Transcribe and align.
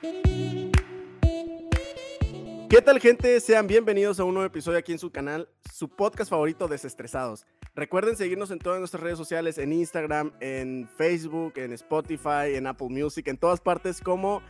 ¿Qué 0.00 0.32
tal 2.84 3.00
gente? 3.00 3.40
Sean 3.40 3.66
bienvenidos 3.66 4.20
a 4.20 4.24
un 4.24 4.34
nuevo 4.34 4.46
episodio 4.46 4.78
aquí 4.78 4.92
en 4.92 5.00
su 5.00 5.10
canal, 5.10 5.48
su 5.72 5.88
podcast 5.88 6.30
favorito 6.30 6.68
Desestresados. 6.68 7.46
Recuerden 7.74 8.14
seguirnos 8.14 8.52
en 8.52 8.60
todas 8.60 8.78
nuestras 8.78 9.02
redes 9.02 9.18
sociales, 9.18 9.58
en 9.58 9.72
Instagram, 9.72 10.32
en 10.40 10.88
Facebook, 10.96 11.54
en 11.56 11.72
Spotify, 11.72 12.54
en 12.54 12.68
Apple 12.68 12.88
Music, 12.90 13.26
en 13.26 13.38
todas 13.38 13.60
partes 13.60 14.00
como 14.00 14.40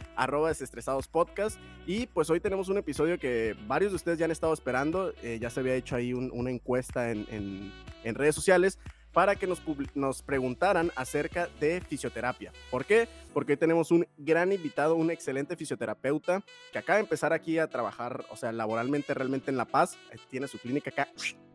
desestresados 0.47 1.09
podcast. 1.09 1.59
Y 1.87 2.09
pues 2.09 2.29
hoy 2.29 2.41
tenemos 2.41 2.69
un 2.69 2.77
episodio 2.77 3.19
que 3.19 3.57
varios 3.67 3.93
de 3.93 3.97
ustedes 3.97 4.19
ya 4.19 4.27
han 4.27 4.31
estado 4.31 4.53
esperando, 4.53 5.15
eh, 5.23 5.39
ya 5.41 5.49
se 5.49 5.61
había 5.61 5.77
hecho 5.77 5.97
ahí 5.97 6.13
una 6.13 6.51
encuesta 6.51 7.11
en, 7.11 7.73
en 8.05 8.15
redes 8.15 8.35
sociales 8.35 8.79
para 9.19 9.35
que 9.35 9.49
nos, 9.49 9.61
nos 9.97 10.23
preguntaran 10.23 10.93
acerca 10.95 11.49
de 11.59 11.81
fisioterapia. 11.81 12.53
¿Por 12.71 12.85
qué? 12.85 13.09
Porque 13.35 13.55
hoy 13.55 13.57
tenemos 13.57 13.91
un 13.91 14.07
gran 14.17 14.53
invitado, 14.53 14.95
un 14.95 15.11
excelente 15.11 15.57
fisioterapeuta 15.57 16.45
que 16.71 16.79
acaba 16.79 16.99
de 16.99 17.03
empezar 17.03 17.33
aquí 17.33 17.59
a 17.59 17.67
trabajar, 17.67 18.25
o 18.31 18.37
sea, 18.37 18.53
laboralmente 18.53 19.15
realmente 19.15 19.51
en 19.51 19.57
La 19.57 19.65
Paz, 19.65 19.99
eh, 20.13 20.19
tiene 20.31 20.47
su 20.47 20.61
clínica 20.61 20.91
acá, 20.91 21.09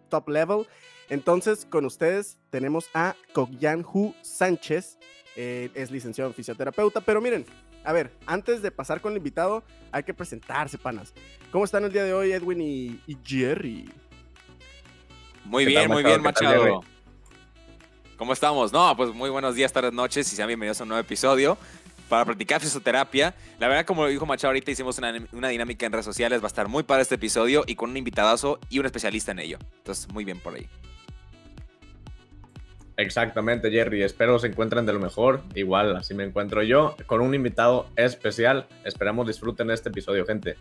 top 0.09 0.27
level. 0.27 0.67
Entonces, 1.07 1.65
con 1.65 1.85
ustedes 1.85 2.37
tenemos 2.49 2.89
a 2.93 3.15
Hu 3.33 4.13
Sánchez, 4.21 4.97
eh, 5.37 5.69
es 5.73 5.89
licenciado 5.89 6.31
en 6.31 6.35
fisioterapeuta, 6.35 6.99
pero 6.99 7.21
miren, 7.21 7.45
a 7.85 7.93
ver, 7.93 8.11
antes 8.25 8.61
de 8.61 8.71
pasar 8.71 8.99
con 8.99 9.13
el 9.13 9.19
invitado, 9.19 9.63
hay 9.93 10.03
que 10.03 10.13
presentarse, 10.13 10.77
panas. 10.77 11.13
¿Cómo 11.49 11.63
están 11.63 11.85
el 11.85 11.93
día 11.93 12.03
de 12.03 12.13
hoy, 12.13 12.33
Edwin 12.33 12.59
y, 12.59 13.17
Jerry? 13.23 13.89
Muy 15.45 15.63
bien, 15.63 15.89
muy 15.89 16.03
bien, 16.03 16.21
Machado. 16.21 16.81
¿Cómo 18.17 18.33
estamos? 18.33 18.71
No, 18.71 18.95
pues 18.95 19.13
muy 19.13 19.29
buenos 19.29 19.55
días, 19.55 19.73
tardes, 19.73 19.91
noches 19.91 20.31
y 20.31 20.35
sean 20.35 20.47
bienvenidos 20.47 20.79
a 20.79 20.83
un 20.83 20.89
nuevo 20.89 21.01
episodio 21.01 21.57
para 22.07 22.25
practicar 22.25 22.61
fisioterapia. 22.61 23.33
La 23.59 23.67
verdad, 23.67 23.85
como 23.85 24.03
lo 24.03 24.09
dijo 24.09 24.25
Machado 24.27 24.49
ahorita, 24.49 24.69
hicimos 24.69 24.99
una, 24.99 25.49
dinámica 25.49 25.87
en 25.87 25.91
redes 25.91 26.05
sociales. 26.05 26.41
Va 26.41 26.45
a 26.45 26.47
estar 26.47 26.67
muy 26.67 26.83
para 26.83 27.01
este 27.01 27.15
episodio 27.15 27.63
y 27.65 27.75
con 27.75 27.89
un 27.89 27.97
invitadazo 27.97 28.59
y 28.69 28.77
un 28.77 28.85
especialista 28.85 29.31
en 29.31 29.39
ello. 29.39 29.57
Entonces, 29.77 30.07
muy 30.13 30.23
bien 30.23 30.39
por 30.39 30.53
ahí. 30.53 30.67
Exactamente, 32.97 33.71
Jerry. 33.71 34.03
Espero 34.03 34.37
se 34.37 34.45
encuentren 34.45 34.85
de 34.85 34.93
lo 34.93 34.99
mejor. 34.99 35.41
Igual, 35.55 35.95
así 35.95 36.13
me 36.13 36.23
encuentro 36.23 36.61
yo, 36.61 36.95
con 37.07 37.19
un 37.19 37.33
invitado 37.33 37.89
especial. 37.95 38.67
Esperamos 38.85 39.25
disfruten 39.25 39.71
este 39.71 39.89
episodio, 39.89 40.23
gente. 40.27 40.55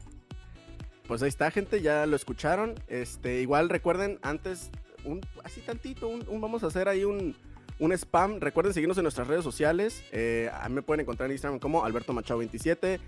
Pues 1.06 1.22
ahí 1.22 1.28
está, 1.28 1.50
gente, 1.50 1.82
ya 1.82 2.06
lo 2.06 2.16
escucharon. 2.16 2.76
Este, 2.88 3.42
igual 3.42 3.68
recuerden, 3.68 4.18
antes, 4.22 4.70
un, 5.04 5.20
así 5.44 5.60
tantito, 5.60 6.10
vamos 6.30 6.64
a 6.64 6.68
hacer 6.68 6.88
ahí 6.88 7.04
un, 7.04 7.36
un 7.82 7.92
spam. 7.92 8.38
Recuerden 8.38 8.72
seguirnos 8.72 8.96
en 8.96 9.02
nuestras 9.02 9.26
redes 9.26 9.42
sociales. 9.42 10.04
Eh, 10.12 10.48
a 10.54 10.68
mí 10.68 10.76
me 10.76 10.82
pueden 10.82 11.00
encontrar 11.00 11.26
en 11.26 11.32
Instagram 11.32 11.58
como 11.58 11.84
Alberto 11.84 12.12
Machado 12.12 12.38
27. 12.38 13.00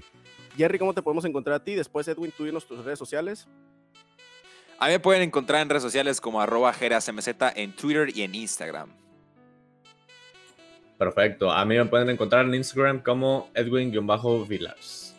Jerry, 0.57 0.79
¿cómo 0.81 0.93
te 0.93 1.01
podemos 1.01 1.25
encontrar 1.25 1.55
a 1.55 1.65
ti? 1.65 1.77
Después, 1.77 2.09
Edwin, 2.09 2.33
tú 2.37 2.45
dinos 2.45 2.67
tus 2.67 2.85
redes 2.85 2.99
sociales. 2.99 3.47
A 4.81 4.87
mí 4.87 4.93
me 4.93 4.99
pueden 4.99 5.23
encontrar 5.23 5.63
en 5.63 5.69
redes 5.69 5.85
sociales 5.85 6.21
como 6.21 6.41
arroba 6.41 6.73
jerasmz 6.73 7.29
en 7.55 7.73
Twitter 7.77 8.09
y 8.17 8.23
en 8.23 8.35
Instagram. 8.35 8.91
Perfecto. 10.99 11.53
A 11.53 11.65
mí 11.65 11.77
me 11.77 11.85
pueden 11.85 12.11
encontrar 12.11 12.45
en 12.45 12.55
Instagram 12.55 13.01
como 13.01 13.51
Edwin-Villas. 13.55 15.15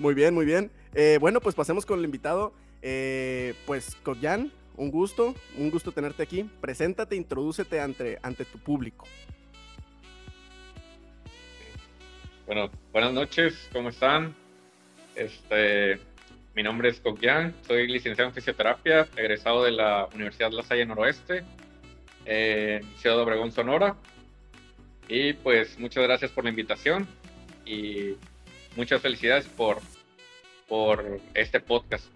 Muy 0.00 0.14
bien, 0.14 0.34
muy 0.34 0.44
bien. 0.44 0.72
Eh, 0.94 1.18
bueno, 1.20 1.40
pues 1.40 1.54
pasemos 1.54 1.86
con 1.86 2.00
el 2.00 2.04
invitado. 2.04 2.52
Eh, 2.82 3.54
pues, 3.66 3.94
Koyan, 4.02 4.50
un 4.76 4.90
gusto, 4.90 5.34
un 5.56 5.70
gusto 5.70 5.92
tenerte 5.92 6.22
aquí. 6.22 6.48
Preséntate, 6.60 7.16
introdúcete 7.16 7.80
ante, 7.80 8.18
ante 8.22 8.44
tu 8.44 8.58
público. 8.58 9.06
Bueno, 12.46 12.70
buenas 12.92 13.12
noches, 13.12 13.68
¿cómo 13.72 13.88
están? 13.88 14.34
Este, 15.16 15.98
mi 16.54 16.62
nombre 16.62 16.90
es 16.90 17.00
Coquian, 17.00 17.54
soy 17.66 17.88
licenciado 17.88 18.28
en 18.28 18.34
fisioterapia, 18.34 19.08
egresado 19.16 19.64
de 19.64 19.72
la 19.72 20.08
Universidad 20.14 20.52
La 20.52 20.62
Salle 20.62 20.86
Noroeste, 20.86 21.42
en 22.24 22.84
Ciudad 22.98 23.18
Obregón, 23.18 23.50
Sonora. 23.50 23.96
Y 25.08 25.32
pues 25.32 25.78
muchas 25.78 26.04
gracias 26.04 26.30
por 26.30 26.44
la 26.44 26.50
invitación 26.50 27.06
y 27.64 28.14
muchas 28.76 29.00
felicidades 29.00 29.46
por, 29.46 29.78
por 30.68 31.20
este 31.34 31.60
podcast 31.60 32.06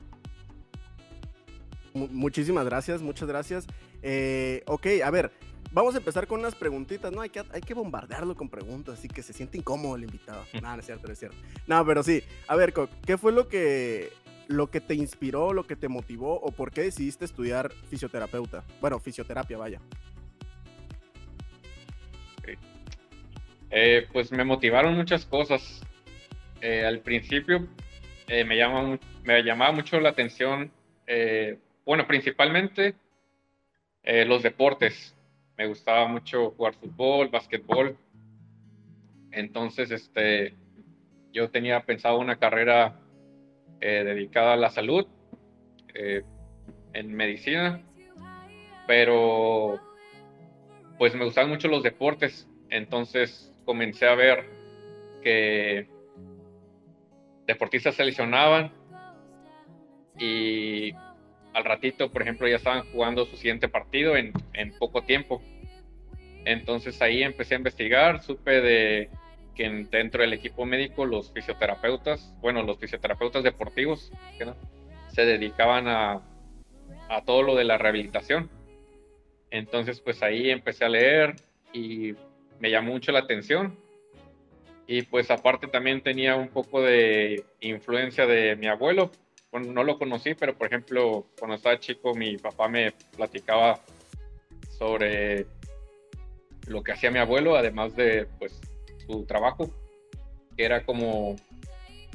muchísimas 1.94 2.64
gracias, 2.64 3.02
muchas 3.02 3.28
gracias. 3.28 3.66
Eh, 4.02 4.62
ok, 4.66 4.86
a 5.04 5.10
ver, 5.10 5.30
vamos 5.72 5.94
a 5.94 5.98
empezar 5.98 6.26
con 6.26 6.40
unas 6.40 6.54
preguntitas, 6.54 7.12
¿no? 7.12 7.20
Hay 7.20 7.30
que, 7.30 7.42
hay 7.52 7.60
que 7.60 7.74
bombardearlo 7.74 8.34
con 8.34 8.48
preguntas, 8.48 8.98
así 8.98 9.08
que 9.08 9.22
se 9.22 9.32
siente 9.32 9.58
incómodo 9.58 9.96
el 9.96 10.04
invitado. 10.04 10.44
no, 10.62 10.74
no 10.74 10.80
es 10.80 10.86
cierto, 10.86 11.06
no 11.06 11.12
es 11.12 11.18
cierto. 11.18 11.36
No, 11.66 11.84
pero 11.84 12.02
sí, 12.02 12.22
a 12.46 12.56
ver, 12.56 12.72
¿qué 13.06 13.18
fue 13.18 13.32
lo 13.32 13.48
que, 13.48 14.10
lo 14.48 14.70
que 14.70 14.80
te 14.80 14.94
inspiró, 14.94 15.52
lo 15.52 15.64
que 15.64 15.76
te 15.76 15.88
motivó 15.88 16.40
o 16.40 16.50
por 16.50 16.72
qué 16.72 16.82
decidiste 16.82 17.24
estudiar 17.24 17.72
fisioterapeuta? 17.88 18.64
Bueno, 18.80 18.98
fisioterapia, 18.98 19.58
vaya. 19.58 19.80
Eh, 23.72 24.08
pues 24.12 24.32
me 24.32 24.44
motivaron 24.44 24.96
muchas 24.96 25.24
cosas. 25.24 25.80
Eh, 26.60 26.84
al 26.84 26.98
principio 27.00 27.68
me, 28.28 28.56
llama, 28.56 28.98
me 29.22 29.42
llamaba 29.42 29.72
mucho 29.72 29.98
la 30.00 30.10
atención 30.10 30.70
bueno, 31.84 32.06
principalmente 32.06 32.94
eh, 34.02 34.24
los 34.24 34.42
deportes. 34.42 35.14
Me 35.56 35.66
gustaba 35.66 36.06
mucho 36.06 36.52
jugar 36.52 36.74
fútbol, 36.74 37.28
básquetbol. 37.28 37.96
Entonces, 39.30 39.90
este, 39.90 40.54
yo 41.32 41.50
tenía 41.50 41.84
pensado 41.84 42.18
una 42.18 42.36
carrera 42.36 42.98
eh, 43.80 44.02
dedicada 44.04 44.54
a 44.54 44.56
la 44.56 44.70
salud, 44.70 45.06
eh, 45.94 46.22
en 46.92 47.14
medicina, 47.14 47.82
pero 48.86 49.80
pues 50.98 51.14
me 51.14 51.24
gustaban 51.24 51.50
mucho 51.50 51.68
los 51.68 51.82
deportes. 51.82 52.48
Entonces 52.68 53.52
comencé 53.64 54.06
a 54.06 54.14
ver 54.14 54.44
que 55.22 55.88
deportistas 57.46 57.94
se 57.94 58.04
lesionaban 58.04 58.72
y 60.18 60.92
al 61.52 61.64
ratito, 61.64 62.10
por 62.10 62.22
ejemplo, 62.22 62.48
ya 62.48 62.56
estaban 62.56 62.84
jugando 62.92 63.26
su 63.26 63.36
siguiente 63.36 63.68
partido 63.68 64.16
en, 64.16 64.32
poco 64.78 65.02
tiempo. 65.02 65.42
Entonces 66.44 67.00
ahí 67.02 67.22
empecé 67.22 67.54
a 67.54 67.58
investigar, 67.58 68.22
supe 68.22 68.60
de 68.60 69.10
que 69.54 69.68
dentro 69.90 70.22
del 70.22 70.32
equipo 70.32 70.64
médico 70.64 71.04
los 71.04 71.32
fisioterapeutas, 71.32 72.32
bueno, 72.40 72.62
los 72.62 72.78
fisioterapeutas 72.78 73.42
deportivos, 73.42 74.12
se 75.08 75.24
dedicaban 75.24 75.88
a, 75.88 76.22
a 77.08 77.24
todo 77.24 77.42
lo 77.42 77.54
de 77.56 77.64
la 77.64 77.76
rehabilitación. 77.76 78.48
Entonces 79.50 80.00
pues 80.00 80.22
ahí 80.22 80.50
empecé 80.50 80.84
a 80.84 80.88
leer 80.88 81.34
y 81.72 82.14
me 82.60 82.70
llamó 82.70 82.92
mucho 82.92 83.12
la 83.12 83.20
atención. 83.20 83.76
Y 84.86 85.02
pues 85.02 85.30
aparte 85.30 85.66
también 85.66 86.00
tenía 86.00 86.36
un 86.36 86.48
poco 86.48 86.82
de 86.82 87.44
influencia 87.60 88.26
de 88.26 88.56
mi 88.56 88.66
abuelo, 88.66 89.12
bueno, 89.50 89.72
no 89.72 89.82
lo 89.82 89.98
conocí, 89.98 90.34
pero 90.34 90.56
por 90.56 90.68
ejemplo, 90.68 91.26
cuando 91.38 91.56
estaba 91.56 91.80
chico, 91.80 92.14
mi 92.14 92.36
papá 92.36 92.68
me 92.68 92.92
platicaba 93.16 93.80
sobre 94.78 95.46
lo 96.66 96.82
que 96.82 96.92
hacía 96.92 97.10
mi 97.10 97.18
abuelo, 97.18 97.56
además 97.56 97.96
de 97.96 98.26
pues 98.38 98.60
su 99.06 99.24
trabajo, 99.26 99.70
que 100.56 100.64
era 100.64 100.84
como, 100.84 101.36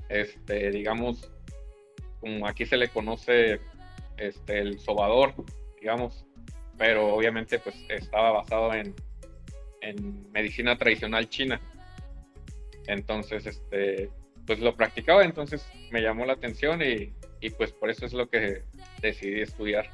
este, 0.07 0.71
digamos, 0.71 1.29
como 2.21 2.47
aquí 2.47 2.65
se 2.65 2.77
le 2.77 2.87
conoce 2.87 3.59
este, 4.17 4.59
el 4.59 4.79
sobador, 4.79 5.33
digamos, 5.79 6.25
pero 6.77 7.13
obviamente 7.13 7.59
pues 7.59 7.75
estaba 7.89 8.31
basado 8.31 8.73
en, 8.73 8.95
en 9.81 10.31
medicina 10.31 10.77
tradicional 10.77 11.29
china. 11.29 11.59
Entonces, 12.87 13.45
este, 13.45 14.09
pues 14.45 14.59
lo 14.59 14.75
practicaba, 14.75 15.23
entonces 15.23 15.67
me 15.91 16.01
llamó 16.01 16.25
la 16.25 16.33
atención 16.33 16.81
y 16.81 17.13
y 17.45 17.51
pues 17.51 17.71
por 17.71 17.91
eso 17.91 18.07
es 18.07 18.13
lo 18.13 18.27
que 18.27 18.63
decidí 19.01 19.41
estudiar. 19.41 19.85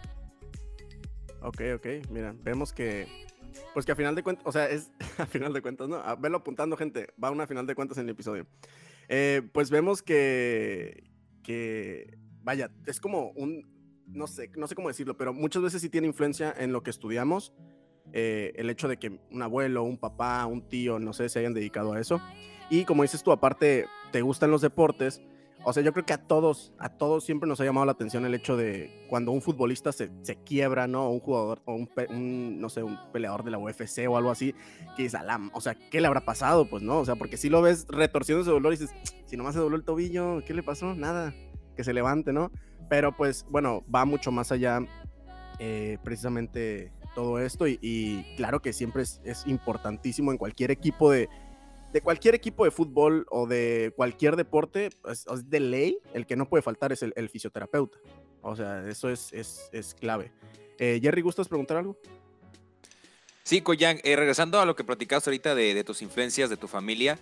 Ok, 1.42 1.62
ok, 1.75 1.88
mira, 2.09 2.33
vemos 2.44 2.71
que, 2.71 3.07
pues 3.74 3.86
que 3.86 3.92
a 3.92 3.95
final 3.95 4.15
de 4.15 4.24
cuentas, 4.24 4.45
o 4.48 4.53
sea, 4.53 4.69
es 4.69 4.89
a 5.18 5.25
final 5.25 5.51
de 5.51 5.62
cuentas, 5.62 5.89
¿no? 5.89 5.98
A 5.98 6.15
verlo 6.15 6.38
apuntando, 6.38 6.77
gente, 6.77 7.07
va 7.21 7.27
a 7.27 7.31
una 7.31 7.48
final 7.48 7.68
de 7.68 7.75
cuentas 7.75 7.98
en 7.98 8.06
el 8.06 8.12
episodio. 8.12 8.48
Eh, 9.09 9.42
pues 9.51 9.69
vemos 9.69 10.01
que, 10.01 11.12
que, 11.44 12.18
vaya, 12.42 12.71
es 12.86 13.01
como 13.01 13.31
un, 13.31 13.68
no 14.07 14.27
sé, 14.27 14.50
no 14.56 14.68
sé 14.68 14.75
cómo 14.75 14.88
decirlo, 14.88 15.18
pero 15.18 15.33
muchas 15.33 15.62
veces 15.62 15.81
sí 15.81 15.89
tiene 15.89 16.07
influencia 16.07 16.56
en 16.57 16.71
lo 16.71 16.83
que 16.83 16.89
estudiamos. 16.89 17.54
Eh, 18.13 18.54
el 18.56 18.69
hecho 18.69 18.88
de 18.88 18.97
que 18.97 19.19
un 19.30 19.42
abuelo, 19.42 19.83
un 19.83 19.97
papá, 19.97 20.45
un 20.45 20.69
tío, 20.69 21.00
no 21.00 21.12
sé, 21.12 21.27
se 21.27 21.39
hayan 21.39 21.54
dedicado 21.54 21.92
a 21.92 22.00
eso. 22.00 22.21
Y 22.69 22.86
como 22.86 23.01
dices 23.01 23.24
tú, 23.24 23.33
aparte, 23.33 23.88
te 24.13 24.21
gustan 24.21 24.51
los 24.51 24.62
deportes, 24.62 25.21
o 25.63 25.74
sea, 25.74 25.84
yo 25.84 25.94
creo 25.94 26.06
que 26.06 26.13
a 26.13 26.18
todos, 26.18 26.74
a 26.80 26.90
todos 26.90 27.24
siempre 27.24 27.48
nos 27.48 27.60
ha 27.62 27.66
llamado 27.66 27.86
la 27.86 27.92
atención 27.92 28.25
el 28.25 28.34
hecho 28.34 28.58
de 28.58 29.06
cuando 29.10 29.31
un 29.31 29.42
futbolista 29.42 29.92
se, 29.92 30.10
se 30.24 30.36
quiebra, 30.38 30.88
¿no? 30.88 31.08
O 31.08 31.10
un 31.10 31.19
jugador, 31.19 31.62
o 31.66 31.75
un, 31.75 32.60
no 32.60 32.69
sé, 32.69 32.84
un 32.84 32.98
peleador 33.12 33.44
de 33.44 33.52
la 33.52 33.60
UFC 33.60 34.08
o 34.10 34.18
algo 34.18 34.31
así, 34.31 34.56
que 34.96 35.04
dice, 35.04 35.18
o 35.54 35.62
sea, 35.62 35.75
¿qué 35.75 36.02
le 36.02 36.08
habrá 36.08 36.22
pasado? 36.22 36.66
Pues 36.66 36.81
no, 36.84 37.00
o 37.00 37.06
sea, 37.06 37.16
porque 37.16 37.38
si 37.38 37.50
lo 37.50 37.62
ves 37.62 37.86
retorciendo 37.90 38.42
ese 38.42 38.52
dolor 38.52 38.74
y 38.74 38.78
dices, 38.78 38.96
si 39.25 39.38
nomás 39.38 39.54
se 39.54 39.60
dobló 39.60 39.75
el 39.75 39.84
tobillo, 39.84 40.44
¿qué 40.46 40.54
le 40.54 40.63
pasó? 40.63 40.96
Nada, 40.96 41.34
que 41.75 41.84
se 41.84 41.94
levante, 41.94 42.34
¿no? 42.34 42.52
Pero 42.90 43.16
pues, 43.16 43.46
bueno, 43.50 43.84
va 43.94 44.06
mucho 44.06 44.31
más 44.31 44.52
allá 44.52 44.80
eh, 45.60 45.98
precisamente 46.04 46.92
todo 47.14 47.40
esto 47.40 47.68
y, 47.68 48.25
claro 48.38 48.62
que 48.62 48.74
siempre 48.74 49.04
es, 49.04 49.22
es 49.24 49.46
importantísimo 49.46 50.31
en 50.31 50.38
cualquier 50.38 50.72
equipo 50.72 51.12
de 51.12 51.30
de 51.92 52.02
cualquier 52.02 52.36
equipo 52.36 52.66
de 52.66 52.72
fútbol 52.72 53.26
o 53.30 53.48
de 53.48 53.94
cualquier 53.96 54.36
deporte, 54.36 54.90
es, 55.10 55.26
de 55.50 55.60
ley, 55.60 55.98
el 56.14 56.26
que 56.26 56.36
no 56.36 56.48
puede 56.48 56.62
faltar 56.62 56.92
es 56.92 57.04
el, 57.04 57.30
fisioterapeuta. 57.30 57.98
O 58.42 58.56
sea, 58.56 58.88
eso 58.88 59.10
es, 59.10 59.32
es, 59.34 59.96
clave. 60.00 60.32
Eh, 60.78 61.00
Jerry, 61.02 61.22
¿gustas 61.22 61.48
preguntar 61.48 61.78
algo? 61.78 61.98
Sí, 63.44 63.62
Koyan, 63.62 64.00
eh, 64.04 64.16
regresando 64.16 64.60
a 64.60 64.66
lo 64.66 64.76
que 64.76 64.84
platicaste 64.84 65.30
ahorita 65.30 65.56
de, 65.56 65.84
tus 65.84 66.02
influencias, 66.02 66.50
de 66.50 66.58
tu 66.58 66.68
familia, 66.68 67.20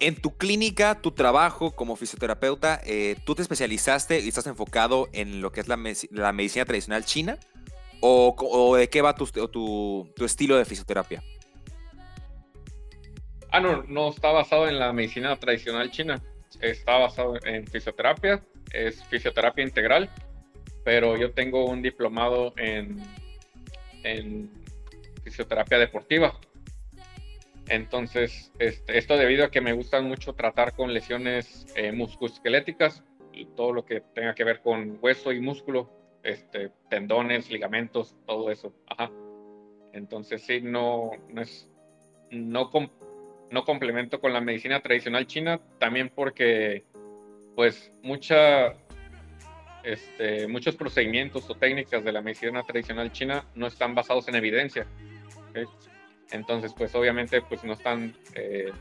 en 0.00 0.16
tu 0.16 0.36
clínica, 0.36 1.00
tu 1.00 1.12
trabajo 1.12 1.70
como 1.70 1.96
fisioterapeuta, 1.96 2.80
eh, 2.84 3.16
¿tú 3.24 3.34
te 3.34 3.42
especializaste 3.42 4.20
y 4.20 4.28
estás 4.28 4.46
enfocado 4.46 5.08
en 5.12 5.40
lo 5.40 5.52
que 5.52 5.60
es 5.60 5.68
la, 5.68 5.76
medicina 5.76 6.64
tradicional 6.64 7.04
china? 7.04 7.38
¿O, 8.00 8.76
de 8.76 8.90
qué 8.90 9.00
va 9.00 9.14
tu 9.14 10.12
estilo 10.18 10.58
de 10.58 10.64
fisioterapia? 10.66 11.22
Ah, 13.54 13.60
no, 13.60 13.84
no 13.84 14.08
está 14.08 14.32
basado 14.32 14.66
en 14.66 14.80
la 14.80 14.92
medicina 14.92 15.36
tradicional 15.36 15.88
china. 15.88 16.20
Está 16.60 16.98
basado 16.98 17.36
en 17.44 17.64
fisioterapia, 17.68 18.44
es 18.72 19.04
fisioterapia 19.04 19.62
integral, 19.62 20.10
pero 20.84 21.16
yo 21.16 21.30
tengo 21.30 21.64
un 21.64 21.80
diplomado 21.80 22.52
en, 22.56 23.00
en 24.02 24.50
fisioterapia 25.22 25.78
deportiva. 25.78 26.36
Entonces, 27.68 28.50
este, 28.58 28.98
esto 28.98 29.16
debido 29.16 29.44
a 29.44 29.52
que 29.52 29.60
me 29.60 29.72
gusta 29.72 30.00
mucho 30.00 30.32
tratar 30.32 30.74
con 30.74 30.92
lesiones 30.92 31.64
eh, 31.76 31.92
musculoesqueléticas 31.92 33.04
y 33.32 33.46
todo 33.46 33.72
lo 33.72 33.84
que 33.84 34.00
tenga 34.00 34.34
que 34.34 34.42
ver 34.42 34.62
con 34.62 34.98
hueso 35.00 35.30
y 35.30 35.38
músculo, 35.38 35.92
este, 36.24 36.72
tendones, 36.90 37.52
ligamentos, 37.52 38.16
todo 38.26 38.50
eso. 38.50 38.74
Ajá. 38.88 39.12
Entonces, 39.92 40.42
sí, 40.42 40.60
no, 40.60 41.12
no 41.28 41.40
es, 41.40 41.70
no, 42.32 42.68
no 43.50 43.64
complemento 43.64 44.20
con 44.20 44.32
la 44.32 44.40
medicina 44.40 44.80
tradicional 44.80 45.26
china, 45.26 45.60
también 45.78 46.10
porque 46.14 46.84
pues 47.54 47.92
mucha, 48.02 48.74
este, 49.82 50.48
muchos 50.48 50.74
procedimientos 50.76 51.48
o 51.48 51.54
técnicas 51.54 52.04
de 52.04 52.12
la 52.12 52.20
medicina 52.20 52.62
tradicional 52.64 53.12
china 53.12 53.46
no 53.54 53.66
están 53.66 53.94
basados 53.94 54.28
en 54.28 54.34
evidencia. 54.34 54.86
Entonces, 56.32 56.74
pues 56.76 56.94
obviamente 56.94 57.42
pues 57.42 57.62
no 57.64 57.74
están, 57.74 58.14
eh, 58.34 58.72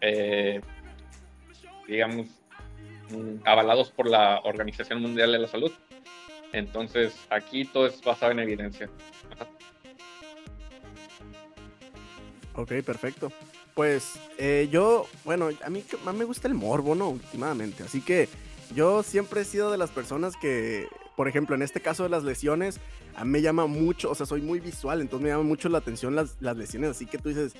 eh, 0.00 0.60
digamos, 1.86 2.26
mm, 3.10 3.46
avalados 3.46 3.92
por 3.92 4.08
la 4.08 4.40
Organización 4.42 5.00
Mundial 5.00 5.32
de 5.32 5.38
la 5.38 5.48
Salud. 5.48 5.72
Entonces, 6.52 7.26
aquí 7.30 7.64
todo 7.64 7.86
es 7.86 8.00
basado 8.02 8.32
en 8.32 8.40
evidencia. 8.40 8.88
Ok, 12.56 12.72
perfecto. 12.84 13.30
Pues 13.74 14.18
eh, 14.38 14.68
yo, 14.70 15.06
bueno, 15.24 15.50
a 15.62 15.70
mí 15.70 15.84
más 16.04 16.14
me 16.14 16.24
gusta 16.24 16.48
el 16.48 16.54
morbo, 16.54 16.94
¿no? 16.94 17.10
Últimamente. 17.10 17.82
Así 17.82 18.00
que 18.00 18.28
yo 18.74 19.02
siempre 19.02 19.42
he 19.42 19.44
sido 19.44 19.70
de 19.70 19.76
las 19.76 19.90
personas 19.90 20.34
que, 20.36 20.88
por 21.16 21.28
ejemplo, 21.28 21.54
en 21.54 21.62
este 21.62 21.80
caso 21.80 22.02
de 22.02 22.08
las 22.08 22.24
lesiones, 22.24 22.80
a 23.14 23.24
mí 23.24 23.30
me 23.32 23.42
llama 23.42 23.66
mucho, 23.66 24.10
o 24.10 24.14
sea, 24.14 24.24
soy 24.24 24.40
muy 24.40 24.60
visual, 24.60 25.02
entonces 25.02 25.22
me 25.24 25.30
llama 25.30 25.44
mucho 25.44 25.68
la 25.68 25.78
atención 25.78 26.16
las, 26.16 26.40
lesiones. 26.40 26.90
Así 26.90 27.04
que 27.04 27.18
tú 27.18 27.28
dices, 27.28 27.54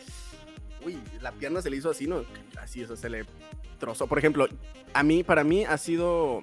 uy, 0.85 0.99
la 1.21 1.33
pierna 1.33 1.61
se 1.61 1.69
le 1.69 1.77
hizo 1.77 1.91
así, 1.91 2.07
¿no? 2.07 2.25
Así, 2.59 2.81
eso 2.81 2.97
se 2.97 3.11
le 3.11 3.27
trozó. 3.79 4.07
Por 4.07 4.19
ejemplo, 4.19 4.49
a 4.95 5.03
mí, 5.03 5.23
para 5.23 5.45
mí 5.45 5.67
ha 5.67 5.77
sido 5.77 6.41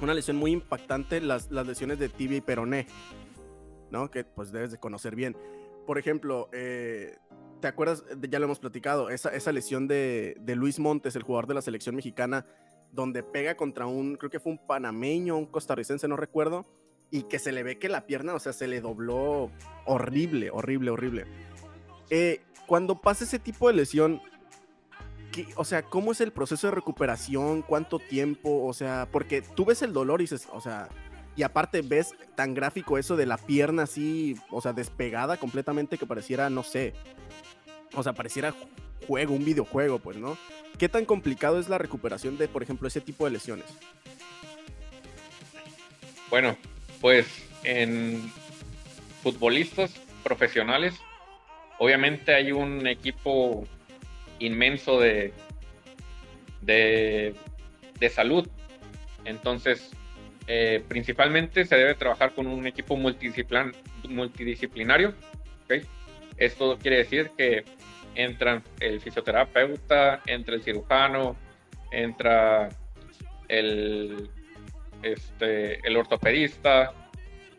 una 0.00 0.14
lesión 0.14 0.38
muy 0.38 0.52
impactante 0.52 1.20
las, 1.20 1.50
las 1.50 1.66
lesiones 1.66 1.98
de 1.98 2.08
tibia 2.08 2.38
y 2.38 2.40
peroné, 2.40 2.86
¿no? 3.90 4.10
Que 4.10 4.24
pues 4.24 4.50
debes 4.50 4.70
de 4.72 4.78
conocer 4.78 5.14
bien. 5.14 5.36
Por 5.86 5.98
ejemplo, 5.98 6.48
eh, 6.52 7.16
¿te 7.62 7.68
acuerdas? 7.68 8.04
Ya 8.28 8.38
lo 8.38 8.44
hemos 8.44 8.58
platicado, 8.58 9.08
esa, 9.08 9.30
esa 9.30 9.52
lesión 9.52 9.88
de, 9.88 10.36
de, 10.40 10.54
Luis 10.54 10.78
Montes, 10.78 11.16
el 11.16 11.22
jugador 11.22 11.46
de 11.46 11.54
la 11.54 11.62
selección 11.62 11.94
mexicana, 11.94 12.44
donde 12.90 13.22
pega 13.22 13.56
contra 13.56 13.86
un, 13.86 14.16
creo 14.16 14.30
que 14.30 14.40
fue 14.40 14.52
un 14.52 14.58
panameño, 14.58 15.38
un 15.38 15.46
costarricense, 15.46 16.06
no 16.08 16.16
recuerdo, 16.16 16.66
y 17.10 17.22
que 17.22 17.38
se 17.38 17.52
le 17.52 17.62
ve 17.62 17.78
que 17.78 17.88
la 17.88 18.04
pierna, 18.06 18.34
o 18.34 18.38
sea, 18.38 18.52
se 18.52 18.66
le 18.66 18.82
dobló 18.82 19.50
horrible, 19.86 20.50
horrible, 20.50 20.90
horrible. 20.90 21.24
Eh, 22.10 22.42
cuando 22.66 23.00
pasa 23.00 23.24
ese 23.24 23.38
tipo 23.38 23.68
de 23.68 23.74
lesión, 23.74 24.20
¿qué, 25.30 25.46
o 25.56 25.64
sea, 25.64 25.82
¿cómo 25.82 26.12
es 26.12 26.20
el 26.20 26.32
proceso 26.32 26.66
de 26.66 26.74
recuperación? 26.74 27.62
¿Cuánto 27.62 27.98
tiempo? 27.98 28.64
O 28.64 28.72
sea, 28.74 29.08
porque 29.10 29.40
tú 29.40 29.64
ves 29.64 29.82
el 29.82 29.92
dolor 29.92 30.20
y 30.20 30.24
dices, 30.24 30.48
o 30.52 30.60
sea, 30.60 30.88
y 31.36 31.42
aparte 31.42 31.82
ves 31.82 32.14
tan 32.34 32.54
gráfico 32.54 32.98
eso 32.98 33.16
de 33.16 33.26
la 33.26 33.36
pierna 33.38 33.84
así, 33.84 34.36
o 34.50 34.60
sea, 34.60 34.72
despegada 34.72 35.36
completamente 35.36 35.98
que 35.98 36.06
pareciera, 36.06 36.50
no 36.50 36.62
sé, 36.62 36.94
o 37.94 38.02
sea, 38.02 38.12
pareciera 38.12 38.54
juego, 39.06 39.34
un 39.34 39.44
videojuego, 39.44 39.98
pues, 39.98 40.16
¿no? 40.16 40.36
¿Qué 40.78 40.88
tan 40.88 41.04
complicado 41.04 41.58
es 41.60 41.68
la 41.68 41.78
recuperación 41.78 42.38
de, 42.38 42.48
por 42.48 42.62
ejemplo, 42.62 42.88
ese 42.88 43.00
tipo 43.00 43.24
de 43.24 43.32
lesiones? 43.32 43.66
Bueno, 46.30 46.56
pues 47.00 47.26
en 47.64 48.32
futbolistas 49.22 49.92
profesionales, 50.22 50.94
obviamente 51.78 52.34
hay 52.34 52.52
un 52.52 52.86
equipo 52.86 53.66
inmenso 54.38 54.98
de, 54.98 55.32
de, 56.62 57.34
salud. 58.10 58.48
Entonces, 59.24 59.90
eh, 60.46 60.82
principalmente 60.88 61.64
se 61.64 61.76
debe 61.76 61.94
trabajar 61.94 62.34
con 62.34 62.46
un 62.46 62.66
equipo 62.66 62.96
multidisciplinario. 62.96 65.14
Esto 66.36 66.78
quiere 66.78 66.98
decir 66.98 67.30
que 67.36 67.64
entran 68.14 68.62
el 68.80 69.00
fisioterapeuta, 69.00 70.20
entra 70.26 70.54
el 70.54 70.62
cirujano, 70.62 71.36
entra 71.90 72.68
el, 73.48 74.28
este, 75.02 75.80
ortopedista, 75.96 76.92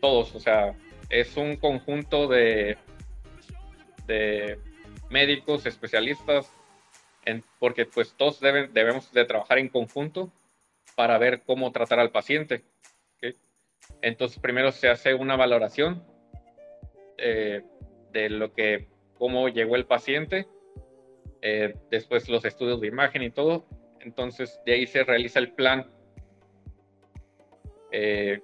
todos, 0.00 0.34
o 0.34 0.40
sea, 0.40 0.74
es 1.08 1.36
un 1.36 1.56
conjunto 1.56 2.28
de, 2.28 2.76
médicos, 5.08 5.66
especialistas, 5.66 6.50
porque 7.58 7.86
pues 7.86 8.14
todos 8.16 8.40
debemos 8.40 9.10
de 9.12 9.24
trabajar 9.24 9.58
en 9.58 9.68
conjunto 9.68 10.30
para 10.94 11.18
ver 11.18 11.42
cómo 11.44 11.72
tratar 11.72 11.98
al 12.00 12.10
paciente. 12.10 12.64
Entonces 14.00 14.38
primero 14.38 14.72
se 14.72 14.88
hace 14.88 15.14
una 15.14 15.36
valoración 15.36 16.02
eh, 17.18 17.62
de 18.12 18.30
lo 18.30 18.52
que 18.52 18.88
cómo 19.18 19.48
llegó 19.48 19.76
el 19.76 19.86
paciente, 19.86 20.46
eh, 21.42 21.74
después 21.90 22.28
los 22.28 22.44
estudios 22.44 22.80
de 22.80 22.88
imagen 22.88 23.22
y 23.22 23.30
todo. 23.30 23.66
Entonces, 24.00 24.60
de 24.66 24.74
ahí 24.74 24.86
se 24.86 25.02
realiza 25.04 25.38
el 25.38 25.52
plan 25.52 25.90
eh, 27.92 28.40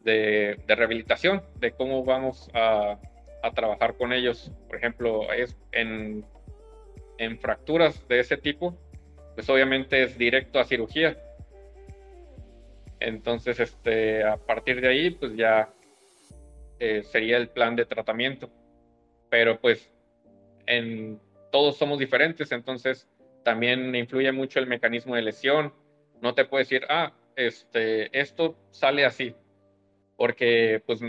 de, 0.00 0.58
rehabilitación, 0.66 1.42
de 1.56 1.72
cómo 1.72 2.04
vamos 2.04 2.50
a, 2.54 2.98
trabajar 3.54 3.96
con 3.96 4.12
ellos. 4.12 4.52
Por 4.68 4.76
ejemplo, 4.76 5.32
es 5.32 5.56
en, 5.72 6.24
en 7.18 7.38
fracturas 7.38 8.06
de 8.08 8.20
ese 8.20 8.36
tipo, 8.36 8.78
pues 9.34 9.48
obviamente 9.48 10.02
es 10.02 10.18
directo 10.18 10.58
a 10.58 10.64
cirugía. 10.64 11.16
Entonces, 13.00 13.58
este, 13.58 14.22
a 14.22 14.36
partir 14.36 14.80
de 14.80 14.88
ahí, 14.88 15.10
pues 15.10 15.34
ya 15.34 15.72
eh, 16.78 17.02
sería 17.02 17.36
el 17.38 17.48
plan 17.48 17.74
de 17.76 17.86
tratamiento. 17.86 18.50
Pero 19.28 19.60
pues 19.60 19.92
en 20.66 21.20
todos 21.50 21.76
somos 21.76 21.98
diferentes, 21.98 22.52
entonces 22.52 23.08
también 23.44 23.94
influye 23.94 24.32
mucho 24.32 24.58
el 24.58 24.66
mecanismo 24.66 25.14
de 25.14 25.22
lesión. 25.22 25.72
No 26.20 26.34
te 26.34 26.44
puedes 26.44 26.68
decir, 26.68 26.86
ah, 26.88 27.12
este, 27.36 28.18
esto 28.18 28.56
sale 28.70 29.04
así, 29.04 29.34
porque 30.16 30.82
pues 30.86 31.00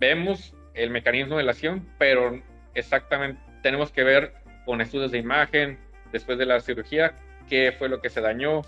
vemos 0.00 0.54
el 0.74 0.90
mecanismo 0.90 1.36
de 1.36 1.44
lesión, 1.44 1.88
pero 1.98 2.42
exactamente 2.74 3.40
tenemos 3.62 3.92
que 3.92 4.02
ver 4.02 4.34
con 4.64 4.80
estudios 4.80 5.12
de 5.12 5.18
imagen, 5.18 5.78
después 6.12 6.38
de 6.38 6.46
la 6.46 6.60
cirugía, 6.60 7.18
qué 7.48 7.72
fue 7.72 7.88
lo 7.88 8.00
que 8.00 8.10
se 8.10 8.20
dañó, 8.20 8.62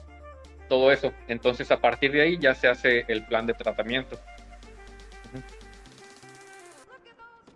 todo 0.69 0.91
eso. 0.93 1.13
Entonces 1.29 1.71
a 1.71 1.81
partir 1.81 2.13
de 2.13 2.23
ahí 2.23 2.39
ya 2.39 2.55
se 2.55 2.69
hace 2.69 3.05
el 3.09 3.25
plan 3.25 3.47
de 3.47 3.55
tratamiento. 3.55 4.19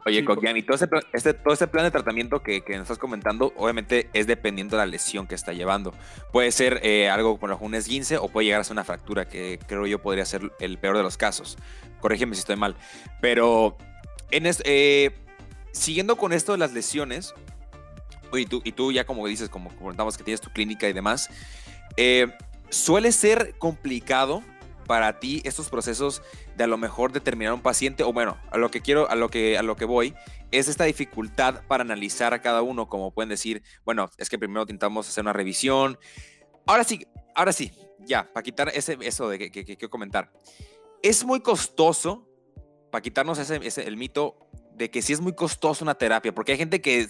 Oye, 0.06 0.24
Coquian, 0.24 0.56
y 0.56 0.62
todo 0.62 0.76
ese, 0.76 0.88
este, 1.12 1.34
todo 1.34 1.52
ese 1.52 1.66
plan 1.66 1.84
de 1.84 1.90
tratamiento 1.90 2.42
que, 2.42 2.62
que, 2.62 2.72
nos 2.72 2.82
estás 2.82 2.98
comentando, 2.98 3.52
obviamente 3.56 4.08
es 4.14 4.26
dependiendo 4.26 4.76
de 4.76 4.82
la 4.82 4.86
lesión 4.86 5.26
que 5.26 5.34
está 5.34 5.52
llevando. 5.52 5.92
Puede 6.32 6.50
ser 6.52 6.80
eh, 6.82 7.10
algo 7.10 7.38
como 7.38 7.56
un 7.56 7.74
esguince 7.74 8.16
o 8.16 8.28
puede 8.28 8.46
llegar 8.46 8.62
a 8.62 8.64
ser 8.64 8.72
una 8.72 8.84
fractura, 8.84 9.28
que 9.28 9.58
creo 9.66 9.86
yo 9.86 10.00
podría 10.00 10.24
ser 10.24 10.52
el 10.58 10.78
peor 10.78 10.96
de 10.96 11.02
los 11.02 11.18
casos. 11.18 11.58
Corrígeme 12.00 12.34
si 12.34 12.40
estoy 12.40 12.56
mal. 12.56 12.76
Pero 13.20 13.76
en 14.30 14.50
eh, 14.64 15.10
siguiendo 15.72 16.16
con 16.16 16.32
esto 16.32 16.52
de 16.52 16.58
las 16.58 16.72
lesiones, 16.72 17.34
y 18.32 18.46
tú, 18.46 18.62
y 18.64 18.72
tú 18.72 18.92
ya 18.92 19.04
como 19.04 19.26
dices, 19.26 19.48
como 19.48 19.74
comentamos 19.76 20.16
que 20.16 20.24
tienes 20.24 20.40
tu 20.40 20.50
clínica 20.50 20.88
y 20.88 20.92
demás, 20.92 21.28
eh, 21.96 22.28
suele 22.70 23.12
ser 23.12 23.54
complicado 23.58 24.42
para 24.86 25.20
ti 25.20 25.40
estos 25.44 25.68
procesos 25.68 26.22
de 26.56 26.64
a 26.64 26.66
lo 26.66 26.76
mejor 26.76 27.12
determinar 27.12 27.52
un 27.52 27.62
paciente 27.62 28.02
o 28.02 28.12
bueno, 28.12 28.38
a 28.50 28.58
lo 28.58 28.70
que 28.70 28.80
quiero, 28.80 29.08
a 29.08 29.14
lo 29.14 29.28
que 29.28 29.56
a 29.56 29.62
lo 29.62 29.76
que 29.76 29.84
voy 29.84 30.14
es 30.50 30.68
esta 30.68 30.84
dificultad 30.84 31.62
para 31.68 31.82
analizar 31.82 32.34
a 32.34 32.42
cada 32.42 32.62
uno, 32.62 32.88
como 32.88 33.12
pueden 33.12 33.28
decir, 33.28 33.62
bueno, 33.84 34.10
es 34.18 34.28
que 34.28 34.38
primero 34.38 34.62
intentamos 34.62 35.08
hacer 35.08 35.22
una 35.22 35.32
revisión. 35.32 35.98
Ahora 36.66 36.84
sí, 36.84 37.06
ahora 37.36 37.52
sí, 37.52 37.72
ya, 38.00 38.32
para 38.32 38.42
quitar 38.42 38.68
ese, 38.74 38.98
eso 39.02 39.28
de 39.28 39.50
que, 39.50 39.64
quiero 39.64 39.90
comentar. 39.90 40.32
Es 41.02 41.24
muy 41.24 41.40
costoso, 41.40 42.28
para 42.90 43.02
quitarnos 43.02 43.38
ese, 43.38 43.60
ese, 43.62 43.86
el 43.86 43.96
mito 43.96 44.50
de 44.74 44.90
que 44.90 45.02
sí 45.02 45.12
es 45.12 45.20
muy 45.20 45.34
costoso 45.34 45.84
una 45.84 45.94
terapia, 45.94 46.34
porque 46.34 46.52
hay 46.52 46.58
gente 46.58 46.80
que 46.80 47.08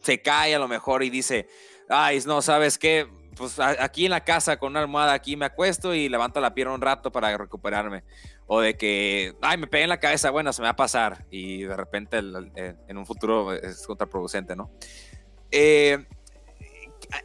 se 0.00 0.20
cae 0.20 0.54
a 0.54 0.58
lo 0.58 0.66
mejor 0.66 1.04
y 1.04 1.10
dice, 1.10 1.46
ay, 1.88 2.20
no, 2.26 2.42
¿sabes 2.42 2.76
qué? 2.76 3.06
Pues 3.40 3.58
aquí 3.58 4.04
en 4.04 4.10
la 4.10 4.22
casa 4.22 4.58
con 4.58 4.72
una 4.72 4.80
almohada 4.80 5.14
aquí 5.14 5.34
me 5.34 5.46
acuesto 5.46 5.94
y 5.94 6.10
levanto 6.10 6.42
la 6.42 6.52
pierna 6.52 6.74
un 6.74 6.82
rato 6.82 7.10
para 7.10 7.34
recuperarme. 7.38 8.04
O 8.46 8.60
de 8.60 8.76
que, 8.76 9.34
ay, 9.40 9.56
me 9.56 9.66
pegué 9.66 9.84
en 9.84 9.88
la 9.88 9.98
cabeza, 9.98 10.30
bueno, 10.30 10.52
se 10.52 10.60
me 10.60 10.66
va 10.66 10.72
a 10.72 10.76
pasar. 10.76 11.24
Y 11.30 11.62
de 11.62 11.74
repente 11.74 12.20
eh, 12.54 12.74
en 12.86 12.98
un 12.98 13.06
futuro 13.06 13.54
es 13.54 13.86
contraproducente, 13.86 14.54
¿no? 14.54 14.70
Eh, 15.50 16.04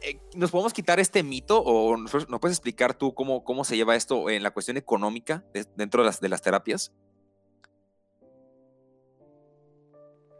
eh, 0.00 0.18
¿Nos 0.34 0.50
podemos 0.50 0.72
quitar 0.72 0.98
este 0.98 1.22
mito 1.22 1.60
o 1.60 1.98
nos, 1.98 2.10
puedes 2.40 2.56
explicar 2.56 2.94
tú 2.94 3.12
cómo, 3.12 3.44
cómo 3.44 3.62
se 3.64 3.76
lleva 3.76 3.94
esto 3.94 4.30
en 4.30 4.42
la 4.42 4.52
cuestión 4.52 4.78
económica 4.78 5.44
dentro 5.76 6.02
de 6.02 6.28
las, 6.30 6.40
terapias? 6.40 6.94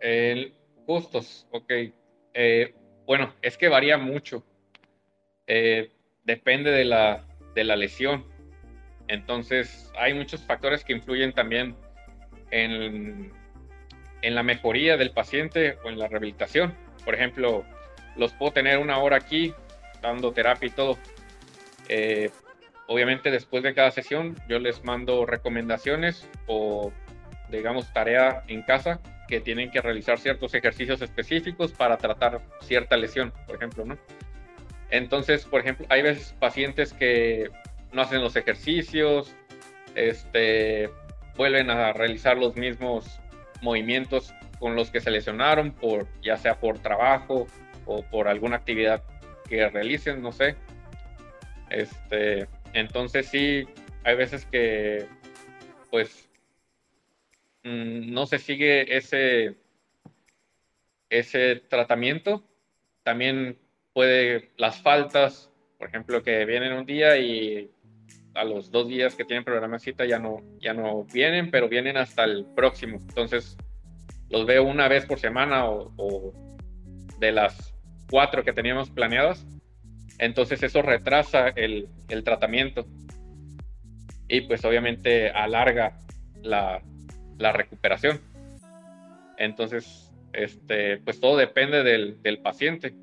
El 0.00 0.54
ok. 0.87 1.73
bueno, 3.04 3.35
es 3.42 3.59
que 3.59 3.68
varía 3.68 3.99
mucho 3.99 4.42
eh, 5.47 5.91
depende 6.25 6.71
de 6.71 6.85
la, 6.85 7.25
de 7.55 7.65
la 7.65 7.76
lesión. 7.76 8.25
Entonces, 9.09 9.91
hay 9.99 10.15
muchos 10.15 10.43
factores 10.43 10.85
que 10.85 10.93
influyen 10.93 11.33
también 11.33 11.76
en, 12.50 13.33
en 14.23 14.35
la 14.35 14.43
mejoría 14.43 14.97
del 14.97 15.12
paciente 15.12 15.79
o 15.85 15.88
en 15.88 15.99
la 15.99 16.09
rehabilitación. 16.09 16.75
Por 17.05 17.15
ejemplo, 17.15 17.65
los 18.17 18.33
puedo 18.33 18.53
tener 18.53 18.79
una 18.79 18.99
hora 18.99 19.17
aquí 19.17 19.55
dando 20.03 20.33
terapia 20.33 20.67
y 20.67 20.71
todo. 20.71 20.99
Eh, 21.88 22.31
obviamente 22.88 23.31
después 23.31 23.62
de 23.62 23.75
cada 23.75 23.91
sesión 23.91 24.37
yo 24.49 24.59
les 24.59 24.85
mando 24.85 25.26
recomendaciones 25.26 26.29
o 26.47 26.93
digamos 27.50 27.93
tarea 27.93 28.43
en 28.49 28.62
casa 28.62 29.00
que 29.29 29.41
tienen 29.41 29.71
que 29.71 29.81
realizar 29.81 30.19
ciertos 30.19 30.55
ejercicios 30.55 31.03
específicos 31.03 31.73
para 31.73 31.97
tratar 31.97 32.41
cierta 32.61 32.97
lesión, 32.97 33.33
por 33.47 33.57
ejemplo, 33.57 33.85
¿no? 33.85 33.99
Entonces, 34.90 35.45
por 35.45 35.61
ejemplo, 35.61 35.87
hay 35.88 36.02
veces 36.02 36.35
pacientes 36.38 36.93
que 36.93 37.50
no 37.93 38.02
hacen 38.02 38.23
los 38.23 38.37
ejercicios, 38.37 39.35
este, 39.95 40.90
vuelven 41.37 41.71
a 41.71 41.93
realizar 41.93 42.37
los 42.37 42.57
mismos 42.57 43.21
movimientos 43.62 44.33
con 44.59 44.76
los 44.76 44.90
que 44.90 45.00
se 45.00 45.11
lesionaron, 45.11 45.73
por, 45.73 46.07
ya 46.23 46.37
sea 46.37 46.59
por 46.61 46.78
trabajo 46.78 47.47
o 47.85 48.02
por 48.02 48.28
alguna 48.28 48.57
actividad 48.57 49.02
que 49.49 49.69
realicen, 49.69 50.23
no 50.23 50.33
sé. 50.33 50.57
Este, 51.71 52.49
entonces 52.73 53.26
sí, 53.26 53.66
hay 54.05 54.16
veces 54.16 54.47
que 54.47 55.07
pues 55.90 56.28
mm, 57.64 58.12
no 58.12 58.26
se 58.26 58.38
sigue 58.38 58.97
ese, 58.97 59.57
ese 61.11 61.57
tratamiento. 61.57 62.45
También 63.02 63.59
puede 63.97 64.50
las 64.59 64.83
faltas, 64.83 65.50
por 65.79 65.88
ejemplo, 65.88 66.23
que 66.23 66.45
vienen 66.45 66.75
un 66.75 66.85
día 66.85 67.17
y 67.17 67.71
a 68.35 68.45
los 68.45 68.71
dos 68.71 68.88
días 68.88 69.15
que 69.15 69.25
tienen 69.25 69.43
programa 69.43 69.79
cita 69.79 70.05
ya 70.05 70.19
no, 70.19 70.43
ya 70.61 70.75
no 70.75 71.05
vienen, 71.05 71.50
pero 71.50 71.67
vienen 71.67 71.97
hasta 71.97 72.25
el 72.25 72.45
próximo. 72.55 72.99
Entonces, 72.99 73.57
los 74.29 74.45
veo 74.45 74.65
una 74.65 74.87
vez 74.88 75.07
por 75.07 75.19
semana 75.19 75.65
o, 75.65 76.35
de 77.19 77.33
las 77.33 77.75
cuatro 78.11 78.45
que 78.45 78.53
teníamos 78.53 78.91
planeadas. 78.91 79.47
Entonces, 80.19 80.62
eso 80.62 80.83
retrasa 80.83 81.49
el, 81.49 81.88
el 82.11 82.23
tratamiento 82.23 82.87
y 84.29 84.43
pues 84.43 84.62
obviamente 84.67 85.31
alarga 85.31 85.99
la, 86.43 86.83
la 87.38 87.53
recuperación. 87.55 88.21
Entonces, 89.38 90.12
este, 90.35 90.99
pues 90.99 91.19
todo 91.19 91.38
depende 91.38 91.83
del, 91.83 92.21
del 92.21 92.41
paciente. 92.41 92.95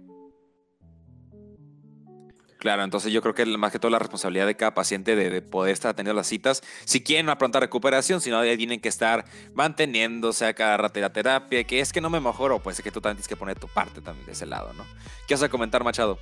Claro, 2.63 2.85
entonces 2.85 3.11
yo 3.11 3.21
creo 3.21 3.35
que 3.35 3.45
más 3.45 3.73
que 3.73 3.77
todo 3.77 3.91
la 3.91 3.99
responsabilidad 3.99 4.47
de 4.47 4.55
cada 4.55 4.73
paciente 4.73 5.17
de, 5.17 5.41
poder 5.41 5.73
estar 5.73 5.93
teniendo 5.95 6.15
las 6.15 6.27
citas, 6.27 6.63
si 6.85 7.03
quieren 7.03 7.25
una 7.25 7.37
pronta 7.37 7.59
recuperación, 7.59 8.21
si 8.21 8.29
no, 8.29 8.41
tienen 8.41 8.79
que 8.79 8.87
estar 8.87 9.25
manteniéndose 9.53 10.45
a 10.45 10.53
cada 10.53 10.77
rato 10.77 11.01
la 11.01 11.11
terapia, 11.11 11.65
que 11.65 11.81
es 11.81 11.91
que 11.91 11.99
no 11.99 12.09
me 12.09 12.21
mejoro, 12.21 12.59
pues 12.59 12.79
es 12.79 12.83
que 12.85 12.89
tú 12.89 13.01
también 13.01 13.17
tienes 13.17 13.27
que 13.27 13.35
poner 13.35 13.59
tu 13.59 13.67
parte 13.67 13.99
también 13.99 14.25
de 14.25 14.31
ese 14.31 14.45
lado, 14.45 14.71
¿no? 14.75 14.85
¿Qué 15.27 15.33
vas 15.33 15.43
a 15.43 15.49
comentar, 15.49 15.83
Machado? 15.83 16.17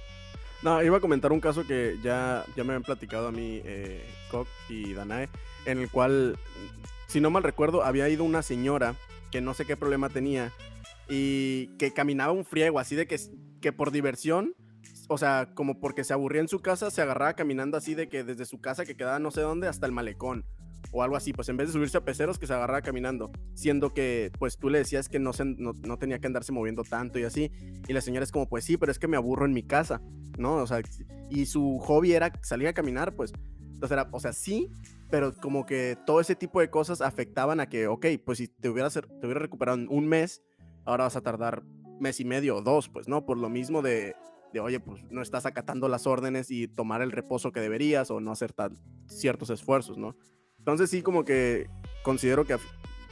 No, 0.64 0.82
iba 0.82 0.98
a 0.98 1.00
comentar 1.00 1.32
un 1.32 1.42
caso 1.42 1.64
que 1.68 2.00
ya, 2.02 2.44
ya 2.56 2.64
me 2.64 2.74
habían 2.74 2.86
platicado 2.86 3.28
a 3.28 3.32
mí, 3.32 3.62
eh, 3.64 4.04
y 4.68 4.94
Danae, 4.94 5.30
en 5.68 5.78
el 5.78 5.92
cual, 5.92 6.40
si 7.06 7.22
no 7.22 7.30
mal 7.30 7.44
recuerdo, 7.44 7.84
había 7.84 8.10
ido 8.10 8.24
una 8.24 8.42
señora 8.42 8.96
que 9.30 9.42
no 9.42 9.54
sé 9.54 9.66
qué 9.66 9.78
problema 9.78 10.10
tenía 10.10 10.52
y 11.08 11.68
que 11.78 11.94
caminaba 11.94 12.32
un 12.32 12.46
friego, 12.46 12.80
así 12.80 12.96
de 12.96 13.06
que, 13.06 13.20
que 13.62 13.72
por 13.72 13.92
diversión 13.92 14.56
o 15.12 15.18
sea, 15.18 15.50
como 15.54 15.78
porque 15.82 16.06
se 16.06 16.14
aburría 16.14 16.40
en 16.40 16.48
su 16.48 16.62
casa, 16.62 16.90
se 16.90 17.02
agarraba 17.02 17.34
caminando 17.34 17.76
así 17.76 17.96
de 17.96 18.08
que 18.08 18.24
desde 18.24 18.46
su 18.46 18.62
casa 18.62 18.86
que 18.86 18.96
quedaba 18.96 19.20
no 19.20 19.30
sé 19.30 19.42
dónde 19.42 19.68
hasta 19.68 19.86
el 19.86 19.92
malecón 19.92 20.46
o 20.94 21.04
algo 21.04 21.18
así, 21.18 21.34
pues 21.34 21.50
en 21.50 21.58
vez 21.58 21.68
de 21.68 21.74
subirse 21.74 21.98
a 21.98 22.06
peceros 22.06 22.40
que 22.40 22.48
se 22.48 22.54
agarraba 22.54 22.82
caminando, 22.82 23.30
siendo 23.54 23.94
que 23.94 24.32
pues 24.40 24.58
tú 24.58 24.70
le 24.70 24.78
decías 24.78 25.10
que 25.10 25.20
no, 25.20 25.34
se, 25.34 25.44
no, 25.44 25.74
tenía 25.98 26.20
que 26.20 26.28
andarse 26.28 26.54
moviendo 26.54 26.84
tanto 26.84 27.20
y 27.20 27.24
así, 27.24 27.52
y 27.90 27.92
la 27.92 28.00
señora 28.00 28.24
es 28.24 28.32
como 28.32 28.48
pues 28.48 28.64
sí, 28.64 28.78
pero 28.78 28.90
es 28.90 29.00
que 29.00 29.10
me 29.10 29.18
aburro 29.18 29.46
en 29.46 29.52
mi 29.52 29.64
casa, 29.64 30.02
¿no? 30.38 30.56
O 30.56 30.68
sea, 30.68 30.82
y 31.30 31.46
su 31.46 31.78
hobby 31.80 32.14
era 32.14 32.32
salir 32.42 32.70
a 32.70 32.74
caminar, 32.74 33.14
pues, 33.14 33.34
entonces 33.60 33.92
era, 33.92 34.08
o 34.14 34.20
sea, 34.22 34.32
sí, 34.32 34.72
pero 35.10 35.36
como 35.36 35.66
que 35.66 35.98
todo 36.06 36.22
ese 36.22 36.36
tipo 36.36 36.62
de 36.62 36.70
cosas 36.70 37.02
afectaban 37.02 37.60
a 37.60 37.68
que, 37.68 37.88
ok, 37.88 38.06
pues 38.26 38.38
si 38.38 38.48
te 38.48 38.70
hubieras, 38.70 38.94
te 38.94 39.26
hubiera 39.26 39.42
recuperado 39.42 39.78
un 39.90 40.08
mes, 40.08 40.42
ahora 40.86 41.04
vas 41.04 41.18
a 41.18 41.22
tardar 41.22 41.64
mes 42.00 42.22
y 42.22 42.26
medio 42.26 42.56
o 42.56 42.62
dos, 42.62 42.88
pues, 42.88 43.10
¿no? 43.10 43.26
Por 43.26 43.38
lo 43.38 43.50
mismo 43.50 43.82
de 43.82 44.16
de, 44.54 44.60
oye, 44.60 44.80
pues 44.80 45.04
no 45.10 45.22
estás 45.22 45.46
acatando 45.46 45.88
las 45.88 46.08
órdenes 46.08 46.52
y 46.52 46.68
tomar 46.68 47.02
el 47.02 47.12
reposo 47.12 47.52
que 47.52 47.60
deberías 47.60 48.12
o 48.12 48.20
no 48.20 48.32
hacer 48.32 48.54
tan, 48.54 48.78
ciertos 49.08 49.50
esfuerzos, 49.50 49.98
¿no? 49.98 50.16
Entonces 50.58 50.90
sí 50.90 51.02
como 51.02 51.26
que 51.26 51.68
considero 52.04 52.46
que 52.46 52.58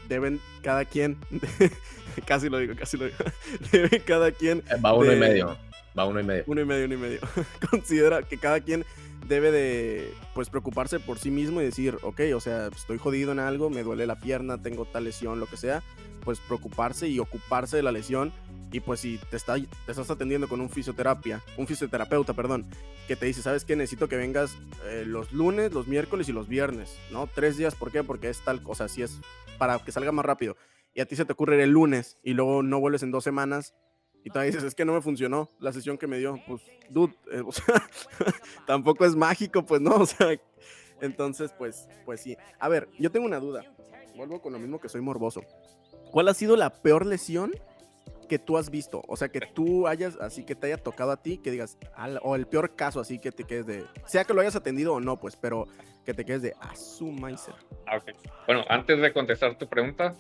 deben 0.08 0.40
cada 0.62 0.86
quien, 0.86 1.18
casi 2.26 2.50
lo 2.50 2.58
digo, 2.58 2.76
casi 2.76 2.98
lo 2.98 3.06
digo, 3.06 3.18
deben 3.72 4.02
cada 4.06 4.32
quien... 4.32 4.60
Eh, 4.70 4.80
va 4.84 4.94
uno 4.94 5.14
y 5.14 5.16
medio, 5.16 5.58
va 5.98 6.06
uno 6.06 6.20
y 6.20 6.24
medio. 6.24 6.44
Uno 6.48 6.62
y 6.62 6.66
medio, 6.66 6.86
uno 6.86 6.94
y 6.96 6.98
medio. 6.98 7.20
Considera 7.72 8.24
que 8.24 8.38
cada 8.38 8.60
quien 8.60 8.86
debe 9.28 9.52
de, 9.52 10.14
pues, 10.34 10.50
preocuparse 10.50 11.00
por 11.00 11.20
sí 11.20 11.32
mismo 11.32 11.62
y 11.62 11.66
decir, 11.66 11.98
ok, 12.02 12.22
o 12.36 12.40
sea, 12.40 12.68
estoy 12.68 12.98
jodido 12.98 13.32
en 13.32 13.40
algo, 13.40 13.70
me 13.70 13.84
duele 13.84 14.08
la 14.08 14.20
pierna, 14.20 14.62
tengo 14.62 14.86
tal 14.86 15.04
lesión, 15.06 15.40
lo 15.40 15.46
que 15.46 15.58
sea, 15.58 15.84
pues 16.24 16.40
preocuparse 16.40 17.08
y 17.08 17.20
ocuparse 17.20 17.78
de 17.78 17.84
la 17.84 17.92
lesión 17.92 18.32
y 18.72 18.80
pues 18.82 19.00
si 19.00 19.18
te, 19.30 19.38
está, 19.38 19.56
te 19.56 19.92
estás 19.92 20.10
atendiendo 20.10 20.48
con 20.48 20.62
un 20.62 20.70
fisioterapia, 20.70 21.42
un 21.58 21.66
fisioterapeuta, 21.66 22.34
perdón, 22.34 22.66
que 23.08 23.16
te 23.16 23.26
dice, 23.26 23.42
¿sabes 23.42 23.66
qué? 23.66 23.76
Necesito 23.76 24.08
que 24.08 24.16
vengas 24.16 24.58
eh, 24.86 25.04
los 25.06 25.32
lunes, 25.32 25.74
los 25.74 25.88
miércoles 25.88 26.30
y 26.30 26.34
los 26.34 26.48
viernes, 26.48 26.98
¿no? 27.12 27.28
Tres 27.28 27.58
días, 27.58 27.76
¿por 27.76 27.92
qué? 27.92 28.04
Porque 28.04 28.30
es 28.30 28.44
tal 28.44 28.62
cosa, 28.62 28.86
así 28.86 29.02
es 29.02 29.20
para 29.58 29.80
que 29.80 29.92
salga 29.92 30.12
más 30.12 30.26
rápido. 30.26 30.56
Y 30.94 31.02
a 31.02 31.06
ti 31.06 31.16
se 31.16 31.26
te 31.26 31.34
ocurre 31.34 31.62
el 31.64 31.72
lunes 31.72 32.20
y 32.24 32.34
luego 32.34 32.62
no 32.62 32.80
vuelves 32.80 33.04
en 33.04 33.12
dos 33.12 33.24
semanas 33.24 33.74
y 34.24 34.30
tú 34.30 34.40
dices, 34.40 34.64
es 34.64 34.76
que 34.76 34.86
no 34.86 34.94
me 34.94 35.02
funcionó 35.02 35.50
la 35.60 35.72
sesión 35.72 35.98
que 35.98 36.08
me 36.08 36.18
dio. 36.18 36.40
Pues, 36.48 36.62
dude, 36.90 37.14
eh, 37.32 37.42
o 37.46 37.52
sea, 37.52 37.82
tampoco 38.68 39.06
es 39.06 39.16
mágico, 39.16 39.66
pues 39.66 39.82
no, 39.82 39.96
o 39.96 40.06
sea, 40.06 40.40
entonces, 41.02 41.54
pues, 41.58 41.88
pues 42.06 42.22
sí. 42.22 42.38
A 42.60 42.68
ver, 42.68 42.90
yo 43.00 43.12
tengo 43.12 43.26
una 43.26 43.40
duda. 43.40 43.64
Vuelvo 44.16 44.42
con 44.42 44.54
lo 44.54 44.60
mismo 44.60 44.80
que 44.80 44.90
soy 44.90 45.02
morboso. 45.02 45.42
¿Cuál 46.12 46.28
ha 46.28 46.34
sido 46.34 46.58
la 46.58 46.82
peor 46.82 47.06
lesión 47.06 47.52
que 48.28 48.40
tú 48.40 48.58
has 48.58 48.70
visto? 48.70 49.02
O 49.08 49.16
sea, 49.16 49.30
que 49.30 49.40
tú 49.42 49.88
hayas, 49.88 50.18
así 50.18 50.44
que 50.44 50.56
te 50.56 50.68
haya 50.68 50.78
tocado 50.78 51.12
a 51.12 51.22
ti, 51.22 51.38
que 51.38 51.52
digas, 51.52 51.78
o 52.22 52.36
el 52.36 52.48
peor 52.48 52.76
caso, 52.76 53.00
así 53.00 53.20
que 53.20 53.32
te 53.32 53.46
quedes 53.46 53.66
de, 53.66 53.86
sea 54.06 54.26
que 54.26 54.34
lo 54.34 54.42
hayas 54.42 54.56
atendido 54.56 54.94
o 54.94 55.00
no, 55.00 55.20
pues, 55.20 55.38
pero 55.38 55.68
que 56.06 56.14
te 56.14 56.26
quedes 56.26 56.42
de, 56.42 56.56
a 56.60 56.76
su 56.76 57.16
ah, 57.86 58.00
Bueno, 58.46 58.66
antes 58.68 59.00
de 59.00 59.14
contestar 59.14 59.58
tu 59.58 59.68
pregunta, 59.68 60.16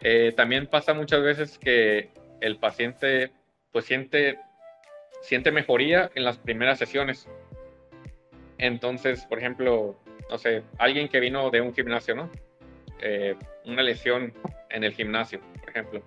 Eh, 0.00 0.32
también 0.36 0.68
pasa 0.68 0.94
muchas 0.94 1.22
veces 1.24 1.58
que 1.58 2.12
el 2.40 2.58
paciente 2.58 3.30
pues 3.72 3.84
siente, 3.84 4.38
siente 5.22 5.52
mejoría 5.52 6.10
en 6.14 6.24
las 6.24 6.38
primeras 6.38 6.78
sesiones. 6.78 7.28
Entonces, 8.58 9.24
por 9.26 9.38
ejemplo, 9.38 9.98
no 10.30 10.38
sé, 10.38 10.62
alguien 10.78 11.08
que 11.08 11.20
vino 11.20 11.50
de 11.50 11.60
un 11.60 11.74
gimnasio, 11.74 12.14
¿no? 12.14 12.30
Eh, 13.00 13.36
una 13.64 13.82
lesión 13.82 14.32
en 14.70 14.84
el 14.84 14.92
gimnasio, 14.92 15.40
por 15.60 15.70
ejemplo. 15.70 16.02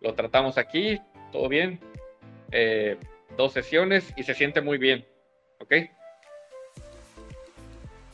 Lo 0.00 0.14
tratamos 0.14 0.58
aquí, 0.58 0.98
todo 1.32 1.48
bien, 1.48 1.80
eh, 2.52 2.96
dos 3.36 3.52
sesiones 3.52 4.12
y 4.16 4.22
se 4.22 4.34
siente 4.34 4.60
muy 4.60 4.78
bien, 4.78 5.04
¿ok? 5.60 5.74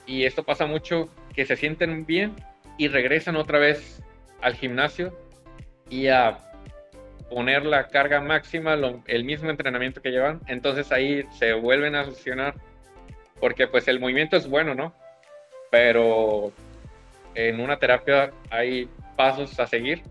Y 0.07 0.25
esto 0.25 0.43
pasa 0.43 0.67
mucho, 0.67 1.09
que 1.35 1.47
se 1.47 1.57
sienten 1.57 2.05
bien 2.05 2.35
y 2.77 2.89
regresan 2.89 3.37
otra 3.37 3.59
vez 3.59 4.03
al 4.41 4.55
gimnasio 4.55 5.17
y 5.89 6.09
a 6.09 6.52
poner 7.33 7.65
la 7.65 7.89
carga 7.89 8.21
máxima, 8.21 8.77
el 9.07 9.25
mismo 9.25 9.49
entrenamiento 9.49 10.03
que 10.03 10.11
llevan, 10.11 10.41
entonces 10.49 10.93
ahí 10.93 11.25
se 11.31 11.55
vuelven 11.55 11.95
a 11.95 12.05
succionar, 12.05 12.55
porque 13.41 13.67
pues 13.67 13.89
el 13.89 14.01
movimiento 14.01 14.37
es 14.37 14.47
bueno, 14.47 14.75
¿no? 14.75 14.93
Pero 15.71 16.53
en 17.35 17.61
una 17.61 17.79
terapia 17.79 18.33
hay 18.51 18.87
pasos 19.17 19.59
a 19.59 19.67
seguir 19.67 20.03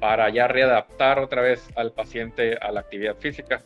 para 0.00 0.28
ya 0.28 0.46
readaptar 0.48 1.18
otra 1.18 1.40
vez 1.40 1.66
al 1.76 1.92
paciente 1.92 2.58
a 2.60 2.70
la 2.72 2.80
actividad 2.80 3.16
física. 3.16 3.62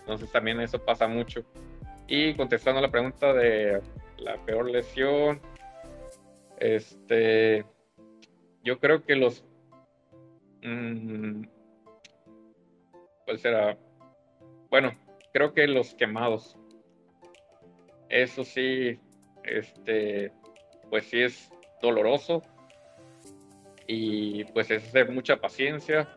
Entonces 0.00 0.30
también 0.30 0.60
eso 0.60 0.78
pasa 0.78 1.08
mucho. 1.08 1.42
Y 2.06 2.34
contestando 2.34 2.80
la 2.80 2.90
pregunta 2.90 3.32
de 3.32 3.82
la 4.16 4.36
peor 4.44 4.70
lesión, 4.70 5.40
este, 6.58 7.64
yo 8.62 8.78
creo 8.78 9.04
que 9.04 9.16
los 9.16 9.44
Mm, 10.62 11.42
¿Cuál 13.24 13.38
será? 13.38 13.78
Bueno, 14.70 14.92
creo 15.32 15.52
que 15.52 15.66
los 15.66 15.94
quemados. 15.94 16.56
Eso 18.08 18.44
sí, 18.44 18.98
este, 19.44 20.32
pues 20.90 21.04
sí 21.06 21.22
es 21.22 21.50
doloroso. 21.80 22.42
Y 23.86 24.44
pues 24.44 24.70
es 24.70 24.92
de 24.92 25.04
mucha 25.06 25.36
paciencia. 25.36 26.08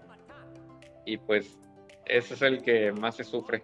Y 1.05 1.17
pues 1.17 1.59
ese 2.05 2.33
es 2.33 2.41
el 2.41 2.61
que 2.61 2.91
más 2.91 3.15
se 3.15 3.23
sufre. 3.23 3.63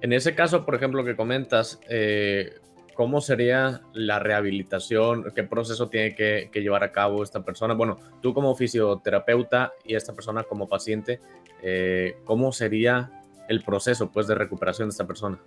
En 0.00 0.12
ese 0.12 0.34
caso, 0.34 0.64
por 0.64 0.74
ejemplo, 0.74 1.04
que 1.04 1.16
comentas, 1.16 1.80
eh, 1.88 2.60
¿cómo 2.98 3.20
sería 3.20 3.82
la 3.92 4.18
rehabilitación? 4.18 5.32
¿Qué 5.32 5.44
proceso 5.44 5.88
tiene 5.88 6.16
que, 6.16 6.50
llevar 6.52 6.82
a 6.82 6.90
cabo 6.90 7.22
esta 7.22 7.44
persona? 7.44 7.74
Bueno, 7.74 7.96
tú 8.20 8.34
como 8.34 8.56
fisioterapeuta 8.56 9.72
y 9.84 9.94
esta 9.94 10.14
persona 10.14 10.42
como 10.42 10.68
paciente, 10.68 11.20
eh, 11.62 12.16
¿cómo 12.24 12.50
sería 12.50 13.08
el 13.48 13.62
proceso 13.62 14.10
pues, 14.10 14.26
de 14.26 14.34
recuperación 14.34 14.88
de 14.88 14.90
esta 14.90 15.06
persona? 15.06 15.38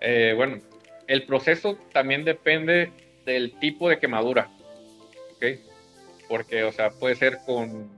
Eh, 0.00 0.34
bueno, 0.36 0.60
el 1.08 1.26
proceso 1.26 1.76
también 1.92 2.24
depende 2.24 2.92
del 3.24 3.58
tipo 3.58 3.88
de 3.88 3.98
quemadura. 3.98 4.48
Porque, 6.28 6.62
o 6.62 6.70
sea, 6.70 6.90
puede 6.90 7.16
ser 7.16 7.38
con... 7.44 7.90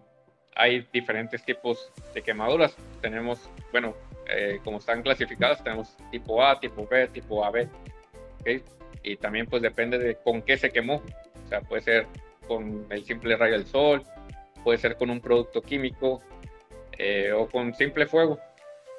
Hay 0.54 0.86
diferentes 0.90 1.44
tipos 1.44 1.92
de 2.14 2.22
quemaduras. 2.22 2.74
Tenemos, 3.02 3.38
bueno, 3.72 3.94
eh, 4.28 4.60
como 4.62 4.78
están 4.78 5.02
clasificadas, 5.02 5.62
tenemos 5.64 5.96
tipo 6.10 6.42
A, 6.42 6.60
tipo 6.60 6.86
B, 6.86 7.08
tipo 7.08 7.44
AB. 7.44 7.68
¿okay? 8.40 8.62
Y 9.02 9.16
también 9.16 9.46
pues 9.46 9.62
depende 9.62 9.98
de 9.98 10.16
con 10.16 10.42
qué 10.42 10.56
se 10.56 10.70
quemó. 10.70 11.02
O 11.44 11.48
sea, 11.48 11.60
puede 11.62 11.82
ser 11.82 12.06
con 12.46 12.86
el 12.90 13.04
simple 13.04 13.36
rayo 13.36 13.54
del 13.54 13.66
sol, 13.66 14.04
puede 14.62 14.78
ser 14.78 14.96
con 14.96 15.10
un 15.10 15.20
producto 15.20 15.62
químico 15.62 16.22
eh, 16.98 17.32
o 17.32 17.48
con 17.48 17.74
simple 17.74 18.06
fuego. 18.06 18.38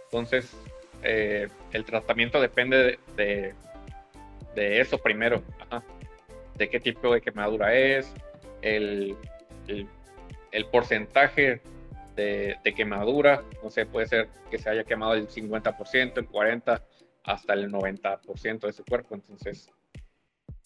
Entonces, 0.06 0.56
eh, 1.04 1.48
el 1.72 1.86
tratamiento 1.86 2.42
depende 2.42 2.98
de, 3.16 3.54
de, 4.56 4.82
eso 4.82 4.98
primero, 4.98 5.44
de 6.56 6.70
qué 6.70 6.80
tipo 6.80 7.14
de 7.14 7.22
quemadura 7.22 7.74
es, 7.76 8.12
el, 8.62 9.16
el, 9.68 9.88
el 10.52 10.66
porcentaje 10.66 11.62
de, 12.20 12.74
quemadura, 12.76 13.44
no 13.64 13.70
sé, 13.70 13.86
puede 13.86 14.08
ser 14.08 14.30
que 14.50 14.58
se 14.58 14.70
haya 14.70 14.84
quemado 14.84 15.14
el 15.14 15.28
50%, 15.28 16.18
el 16.18 16.30
40%, 16.30 16.82
hasta 17.24 17.54
el 17.54 17.72
90% 17.72 18.60
de 18.66 18.74
su 18.74 18.84
cuerpo, 18.86 19.16
entonces, 19.16 19.70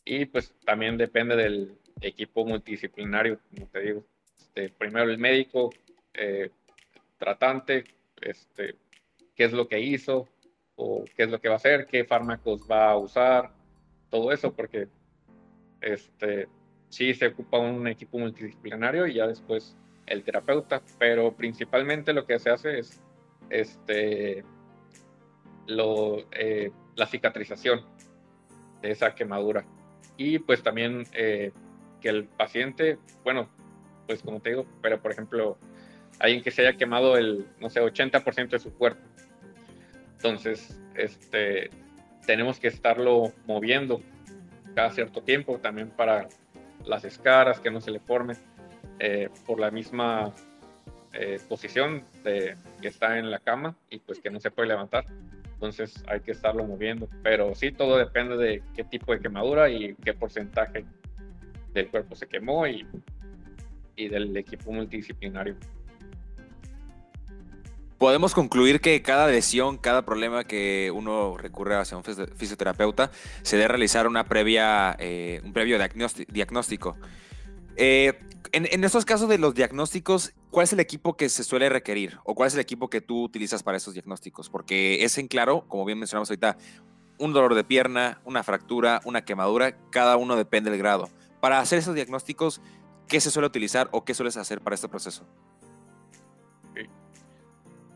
y 0.05 0.25
pues 0.25 0.53
también 0.65 0.97
depende 0.97 1.35
del 1.35 1.77
equipo 2.01 2.45
multidisciplinario, 2.45 3.39
como 3.53 3.67
te 3.67 3.81
digo, 3.81 4.03
este, 4.37 4.69
primero 4.69 5.09
el 5.09 5.17
médico, 5.17 5.71
eh, 6.13 6.49
tratante, 7.17 7.83
este, 8.21 8.75
qué 9.35 9.45
es 9.45 9.53
lo 9.53 9.67
que 9.67 9.79
hizo 9.79 10.27
o 10.75 11.03
qué 11.15 11.23
es 11.23 11.29
lo 11.29 11.39
que 11.39 11.49
va 11.49 11.55
a 11.55 11.57
hacer, 11.57 11.85
qué 11.87 12.05
fármacos 12.05 12.61
va 12.69 12.91
a 12.91 12.97
usar, 12.97 13.51
todo 14.09 14.31
eso, 14.31 14.53
porque 14.53 14.87
este, 15.81 16.47
sí 16.89 17.13
se 17.13 17.27
ocupa 17.27 17.57
un 17.57 17.87
equipo 17.87 18.19
multidisciplinario 18.19 19.07
y 19.07 19.15
ya 19.15 19.27
después 19.27 19.75
el 20.05 20.23
terapeuta, 20.23 20.81
pero 20.99 21.33
principalmente 21.33 22.13
lo 22.13 22.25
que 22.25 22.39
se 22.39 22.49
hace 22.49 22.79
es 22.79 23.01
este, 23.49 24.43
eh, 26.31 26.71
la 26.95 27.05
cicatrización 27.07 27.85
de 28.81 28.91
esa 28.91 29.15
quemadura. 29.15 29.65
Y 30.17 30.39
pues 30.39 30.61
también 30.61 31.05
eh, 31.13 31.51
que 32.01 32.09
el 32.09 32.25
paciente, 32.25 32.99
bueno, 33.23 33.49
pues 34.07 34.21
como 34.21 34.41
te 34.41 34.49
digo, 34.51 34.65
pero 34.81 35.01
por 35.01 35.11
ejemplo, 35.11 35.57
alguien 36.19 36.43
que 36.43 36.51
se 36.51 36.67
haya 36.67 36.77
quemado 36.77 37.17
el, 37.17 37.47
no 37.59 37.69
sé, 37.69 37.81
80% 37.81 38.49
de 38.49 38.59
su 38.59 38.73
cuerpo. 38.73 39.01
Entonces, 40.17 40.79
este, 40.95 41.69
tenemos 42.25 42.59
que 42.59 42.67
estarlo 42.67 43.33
moviendo 43.45 44.01
cada 44.75 44.89
cierto 44.91 45.21
tiempo 45.21 45.59
también 45.59 45.89
para 45.89 46.27
las 46.85 47.05
escaras, 47.05 47.59
que 47.59 47.71
no 47.71 47.81
se 47.81 47.91
le 47.91 47.99
formen 47.99 48.37
eh, 48.99 49.29
por 49.45 49.59
la 49.59 49.71
misma 49.71 50.33
eh, 51.13 51.39
posición 51.47 52.03
de, 52.23 52.55
que 52.81 52.87
está 52.87 53.17
en 53.19 53.29
la 53.29 53.39
cama 53.39 53.75
y 53.89 53.99
pues 53.99 54.19
que 54.19 54.29
no 54.29 54.39
se 54.39 54.51
puede 54.51 54.69
levantar. 54.69 55.05
Entonces 55.53 56.03
hay 56.07 56.19
que 56.21 56.31
estarlo 56.31 56.65
moviendo. 56.65 57.07
Pero 57.21 57.55
sí, 57.55 57.71
todo 57.71 57.97
depende 57.97 58.35
de 58.37 58.63
qué 58.75 58.83
tipo 58.83 59.13
de 59.13 59.19
quemadura 59.19 59.69
y 59.69 59.95
qué 60.03 60.13
porcentaje 60.13 60.85
del 61.73 61.87
cuerpo 61.89 62.15
se 62.15 62.27
quemó 62.27 62.67
y, 62.67 62.85
y 63.95 64.07
del 64.09 64.35
equipo 64.35 64.71
multidisciplinario. 64.71 65.55
Podemos 68.03 68.33
concluir 68.33 68.81
que 68.81 69.01
cada 69.01 69.27
lesión, 69.27 69.77
cada 69.77 70.01
problema 70.01 70.43
que 70.43 70.91
uno 70.93 71.37
recurre 71.37 71.77
hacia 71.77 71.95
un 71.95 72.03
fisioterapeuta, 72.03 73.11
se 73.43 73.55
debe 73.55 73.69
realizar 73.69 74.07
una 74.07 74.25
previa, 74.25 74.93
eh, 74.99 75.39
un 75.45 75.53
previo 75.53 75.79
diagnóstico. 76.27 76.97
Eh, 77.77 78.19
en, 78.53 78.83
estos 78.83 79.03
casos 79.03 79.27
de 79.27 79.39
los 79.39 79.55
diagnósticos, 79.55 80.33
¿cuál 80.51 80.65
es 80.65 80.73
el 80.73 80.79
equipo 80.79 81.17
que 81.17 81.27
se 81.27 81.43
suele 81.43 81.69
requerir? 81.69 82.19
¿O 82.23 82.35
cuál 82.35 82.47
es 82.47 82.53
el 82.53 82.59
equipo 82.59 82.89
que 82.89 83.01
tú 83.01 83.23
utilizas 83.23 83.63
para 83.63 83.77
esos 83.77 83.95
diagnósticos? 83.95 84.49
Porque 84.49 85.03
es 85.03 85.17
en 85.17 85.27
claro, 85.27 85.65
como 85.67 85.85
bien 85.85 85.97
mencionamos 85.97 86.29
ahorita, 86.29 86.57
un 87.17 87.33
dolor 87.33 87.55
de 87.55 87.63
pierna, 87.63 88.21
una 88.25 88.43
fractura, 88.43 89.01
una 89.05 89.25
quemadura, 89.25 89.75
cada 89.89 90.17
uno 90.17 90.35
depende 90.35 90.69
del 90.69 90.79
grado. 90.79 91.09
Para 91.41 91.59
hacer 91.59 91.79
esos 91.79 91.95
diagnósticos, 91.95 92.61
¿qué 93.07 93.19
se 93.19 93.31
suele 93.31 93.47
utilizar 93.47 93.89
o 93.91 94.05
qué 94.05 94.13
sueles 94.13 94.37
hacer 94.37 94.61
para 94.61 94.75
este 94.75 94.87
proceso? 94.87 95.27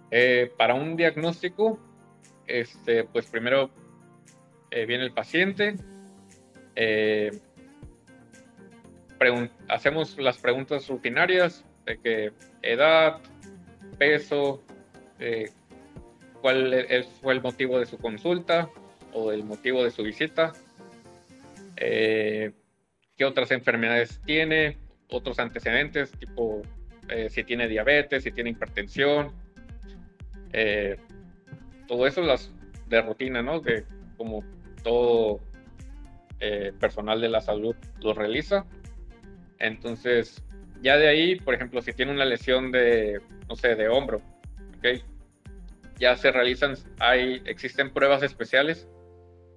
Eh, 0.09 0.51
para 0.57 0.73
un 0.73 0.95
diagnóstico, 0.95 1.79
este, 2.47 3.03
pues 3.03 3.27
primero 3.27 3.69
eh, 4.71 4.85
viene 4.85 5.03
el 5.03 5.13
paciente, 5.13 5.75
eh, 6.75 7.31
hacemos 9.67 10.17
las 10.17 10.37
preguntas 10.37 10.87
rutinarias 10.87 11.65
de 11.85 11.97
que 11.99 12.31
edad, 12.61 13.19
peso, 13.97 14.61
eh, 15.19 15.49
cuál 16.41 16.73
e-, 16.73 17.03
fue 17.21 17.33
el 17.33 17.41
motivo 17.41 17.79
de 17.79 17.85
su 17.85 17.97
consulta 17.97 18.69
o 19.13 19.31
el 19.31 19.43
motivo 19.43 19.83
de 19.83 19.91
su 19.91 20.03
visita, 20.03 20.53
eh, 21.77 22.51
qué 23.15 23.25
otras 23.25 23.51
enfermedades 23.51 24.21
tiene, 24.25 24.77
otros 25.09 25.39
antecedentes, 25.39 26.11
tipo 26.11 26.61
eh, 27.09 27.29
si 27.29 27.43
tiene 27.43 27.67
diabetes, 27.67 28.23
si 28.23 28.31
tiene 28.31 28.51
hipertensión, 28.51 29.31
todo 31.87 32.07
eso 32.07 32.21
las 32.21 32.51
de 32.87 33.01
rutina, 33.01 33.41
¿no? 33.43 33.61
Que 33.61 33.83
como 34.17 34.43
todo 34.83 35.39
personal 36.79 37.21
de 37.21 37.29
la 37.29 37.41
salud 37.41 37.75
lo 38.01 38.13
realiza. 38.13 38.65
Entonces, 39.59 40.43
ya 40.81 40.97
de 40.97 41.07
ahí, 41.07 41.35
por 41.35 41.53
ejemplo, 41.53 41.81
si 41.81 41.93
tiene 41.93 42.11
una 42.11 42.25
lesión 42.25 42.71
de, 42.71 43.21
no 43.47 43.55
sé, 43.55 43.75
de 43.75 43.89
hombro, 43.89 44.21
¿ok? 44.77 45.03
Ya 45.99 46.15
se 46.15 46.31
realizan, 46.31 46.75
hay, 46.99 47.41
existen 47.45 47.91
pruebas 47.91 48.21
especiales 48.21 48.87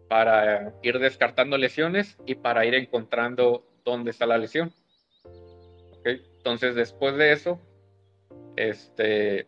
para 0.08 0.72
ir 0.82 0.98
descartando 0.98 1.58
lesiones 1.58 2.16
y 2.26 2.34
para 2.34 2.64
ir 2.64 2.74
encontrando 2.74 3.66
dónde 3.84 4.10
está 4.10 4.26
la 4.26 4.38
lesión. 4.38 4.72
Entonces, 6.04 6.74
después 6.74 7.16
de 7.16 7.32
eso, 7.32 7.60
este, 8.56 9.46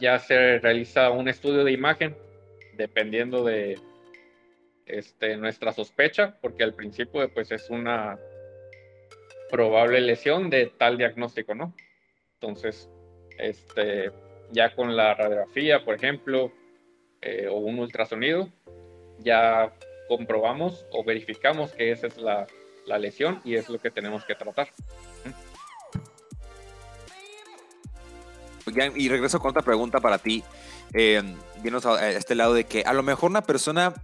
ya 0.00 0.18
se 0.18 0.58
realiza 0.58 1.10
un 1.10 1.28
estudio 1.28 1.64
de 1.64 1.72
imagen, 1.72 2.16
dependiendo 2.76 3.44
de 3.44 3.78
este, 4.86 5.36
nuestra 5.36 5.72
sospecha, 5.72 6.38
porque 6.40 6.64
al 6.64 6.74
principio 6.74 7.28
pues, 7.32 7.52
es 7.52 7.68
una 7.70 8.18
probable 9.50 10.00
lesión 10.00 10.50
de 10.50 10.66
tal 10.66 10.98
diagnóstico, 10.98 11.54
¿no? 11.54 11.74
Entonces, 12.34 12.88
este, 13.38 14.12
ya 14.50 14.74
con 14.74 14.96
la 14.96 15.14
radiografía, 15.14 15.84
por 15.84 15.94
ejemplo, 15.94 16.52
eh, 17.22 17.48
o 17.48 17.56
un 17.56 17.78
ultrasonido, 17.78 18.48
ya 19.18 19.72
comprobamos 20.08 20.86
o 20.92 21.04
verificamos 21.04 21.72
que 21.72 21.90
esa 21.90 22.06
es 22.06 22.18
la, 22.18 22.46
la 22.86 22.98
lesión 22.98 23.40
y 23.44 23.56
es 23.56 23.68
lo 23.68 23.78
que 23.78 23.90
tenemos 23.90 24.24
que 24.24 24.34
tratar. 24.34 24.68
Y 28.96 29.08
regreso 29.08 29.38
con 29.38 29.50
otra 29.50 29.62
pregunta 29.62 30.00
para 30.00 30.18
ti. 30.18 30.42
Eh, 30.94 31.22
a 31.84 32.10
este 32.10 32.34
lado 32.34 32.54
de 32.54 32.64
que 32.64 32.82
a 32.82 32.92
lo 32.92 33.02
mejor 33.02 33.30
una 33.30 33.42
persona 33.42 33.94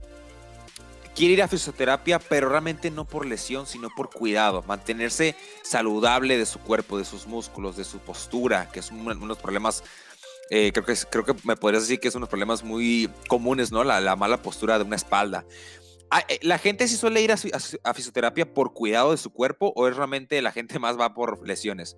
quiere 1.14 1.34
ir 1.34 1.42
a 1.42 1.48
fisioterapia, 1.48 2.18
pero 2.18 2.48
realmente 2.48 2.90
no 2.90 3.04
por 3.04 3.26
lesión, 3.26 3.66
sino 3.66 3.88
por 3.90 4.10
cuidado, 4.10 4.62
mantenerse 4.66 5.36
saludable 5.62 6.38
de 6.38 6.46
su 6.46 6.58
cuerpo, 6.60 6.98
de 6.98 7.04
sus 7.04 7.26
músculos, 7.26 7.76
de 7.76 7.84
su 7.84 7.98
postura, 7.98 8.70
que 8.72 8.80
es 8.80 8.90
uno 8.90 9.14
de 9.14 9.26
los 9.26 9.38
problemas, 9.38 9.84
eh, 10.50 10.72
creo, 10.72 10.84
que 10.84 10.94
creo 11.10 11.24
que 11.24 11.34
me 11.44 11.56
podrías 11.56 11.84
decir 11.84 12.00
que 12.00 12.08
es 12.08 12.14
unos 12.14 12.28
problemas 12.28 12.62
muy 12.62 13.10
comunes, 13.28 13.72
¿no? 13.72 13.84
La, 13.84 14.00
la 14.00 14.16
mala 14.16 14.42
postura 14.42 14.78
de 14.78 14.84
una 14.84 14.96
espalda. 14.96 15.44
Ah, 16.14 16.22
eh, 16.28 16.38
¿La 16.42 16.58
gente 16.58 16.86
sí 16.88 16.96
suele 16.98 17.22
ir 17.22 17.32
a, 17.32 17.94
fisioterapia 17.94 18.44
por 18.52 18.74
cuidado 18.74 19.12
de 19.12 19.16
su 19.16 19.32
cuerpo 19.32 19.72
o 19.74 19.88
es 19.88 19.96
realmente 19.96 20.42
la 20.42 20.52
gente 20.52 20.78
más 20.78 21.00
va 21.00 21.14
por 21.14 21.48
lesiones? 21.48 21.96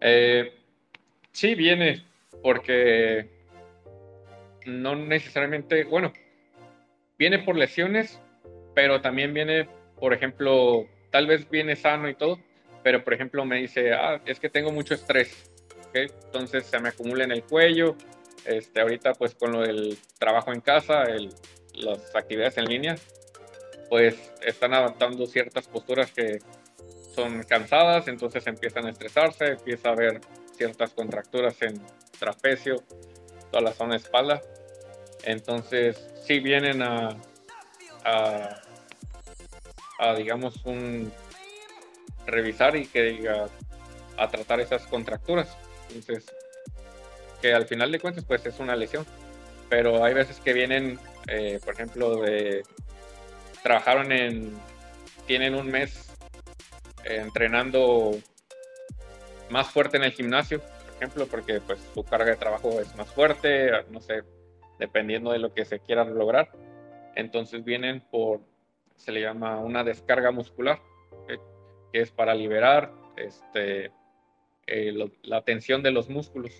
Eh, 0.00 0.52
sí, 1.32 1.56
viene 1.56 2.04
porque 2.40 3.28
no 4.66 4.94
necesariamente, 4.94 5.84
bueno, 5.84 6.12
viene 7.18 7.38
por 7.38 7.56
lesiones, 7.56 8.20
pero 8.74 9.00
también 9.00 9.34
viene, 9.34 9.68
por 9.98 10.12
ejemplo, 10.12 10.86
tal 11.10 11.26
vez 11.26 11.48
viene 11.48 11.76
sano 11.76 12.08
y 12.08 12.14
todo, 12.14 12.38
pero 12.82 13.04
por 13.04 13.14
ejemplo 13.14 13.44
me 13.44 13.58
dice, 13.58 13.92
ah, 13.92 14.20
es 14.26 14.40
que 14.40 14.48
tengo 14.48 14.72
mucho 14.72 14.94
estrés, 14.94 15.50
entonces 15.94 16.66
se 16.66 16.78
me 16.80 16.88
acumula 16.88 17.24
en 17.24 17.32
el 17.32 17.44
cuello, 17.44 17.96
este, 18.44 18.80
ahorita 18.80 19.12
pues 19.14 19.34
con 19.34 19.52
lo 19.52 19.60
del 19.60 19.96
trabajo 20.18 20.52
en 20.52 20.60
casa, 20.60 21.04
las 21.74 22.14
actividades 22.14 22.58
en 22.58 22.64
línea, 22.64 22.96
pues 23.88 24.32
están 24.40 24.74
adaptando 24.74 25.26
ciertas 25.26 25.68
posturas 25.68 26.10
que 26.12 26.38
son 27.14 27.42
cansadas, 27.44 28.08
entonces 28.08 28.46
empiezan 28.46 28.86
a 28.86 28.90
estresarse, 28.90 29.48
empieza 29.48 29.90
a 29.90 29.92
haber 29.92 30.20
ciertas 30.56 30.92
contracturas 30.92 31.60
en 31.62 31.80
trapecio, 32.18 32.82
toda 33.52 33.62
la 33.62 33.72
zona 33.72 33.92
de 33.92 33.98
espalda. 33.98 34.42
Entonces, 35.22 36.04
si 36.26 36.40
vienen 36.40 36.82
a, 36.82 37.16
a, 38.04 40.14
digamos, 40.16 40.64
un 40.64 41.12
revisar 42.26 42.74
y 42.74 42.86
que 42.86 43.02
diga 43.02 43.48
a 44.16 44.28
tratar 44.28 44.60
esas 44.60 44.86
contracturas. 44.86 45.56
Entonces, 45.94 46.24
que 47.40 47.54
al 47.54 47.66
final 47.66 47.92
de 47.92 48.00
cuentas 48.00 48.24
pues 48.24 48.44
es 48.46 48.58
una 48.58 48.74
lesión. 48.74 49.06
Pero 49.68 50.04
hay 50.04 50.14
veces 50.14 50.40
que 50.40 50.52
vienen, 50.52 50.98
eh, 51.28 51.60
por 51.64 51.74
ejemplo, 51.74 52.16
de 52.16 52.62
trabajaron 53.62 54.10
en, 54.10 54.52
tienen 55.26 55.54
un 55.54 55.68
mes 55.68 56.08
entrenando 57.04 58.18
más 59.50 59.68
fuerte 59.68 59.96
en 59.96 60.04
el 60.04 60.12
gimnasio, 60.12 60.60
ejemplo, 61.02 61.26
porque 61.26 61.60
pues 61.60 61.80
su 61.94 62.04
carga 62.04 62.30
de 62.30 62.36
trabajo 62.36 62.80
es 62.80 62.94
más 62.96 63.10
fuerte, 63.10 63.70
no 63.90 64.00
sé, 64.00 64.22
dependiendo 64.78 65.32
de 65.32 65.40
lo 65.40 65.52
que 65.52 65.64
se 65.64 65.80
quiera 65.80 66.04
lograr. 66.04 66.50
Entonces 67.16 67.64
vienen 67.64 68.02
por, 68.10 68.40
se 68.96 69.10
le 69.10 69.20
llama 69.20 69.58
una 69.58 69.82
descarga 69.82 70.30
muscular, 70.30 70.80
que 71.92 72.00
es 72.00 72.12
para 72.12 72.34
liberar 72.34 72.92
este, 73.16 73.90
eh, 74.66 75.10
la 75.24 75.42
tensión 75.42 75.82
de 75.82 75.90
los 75.90 76.08
músculos. 76.08 76.52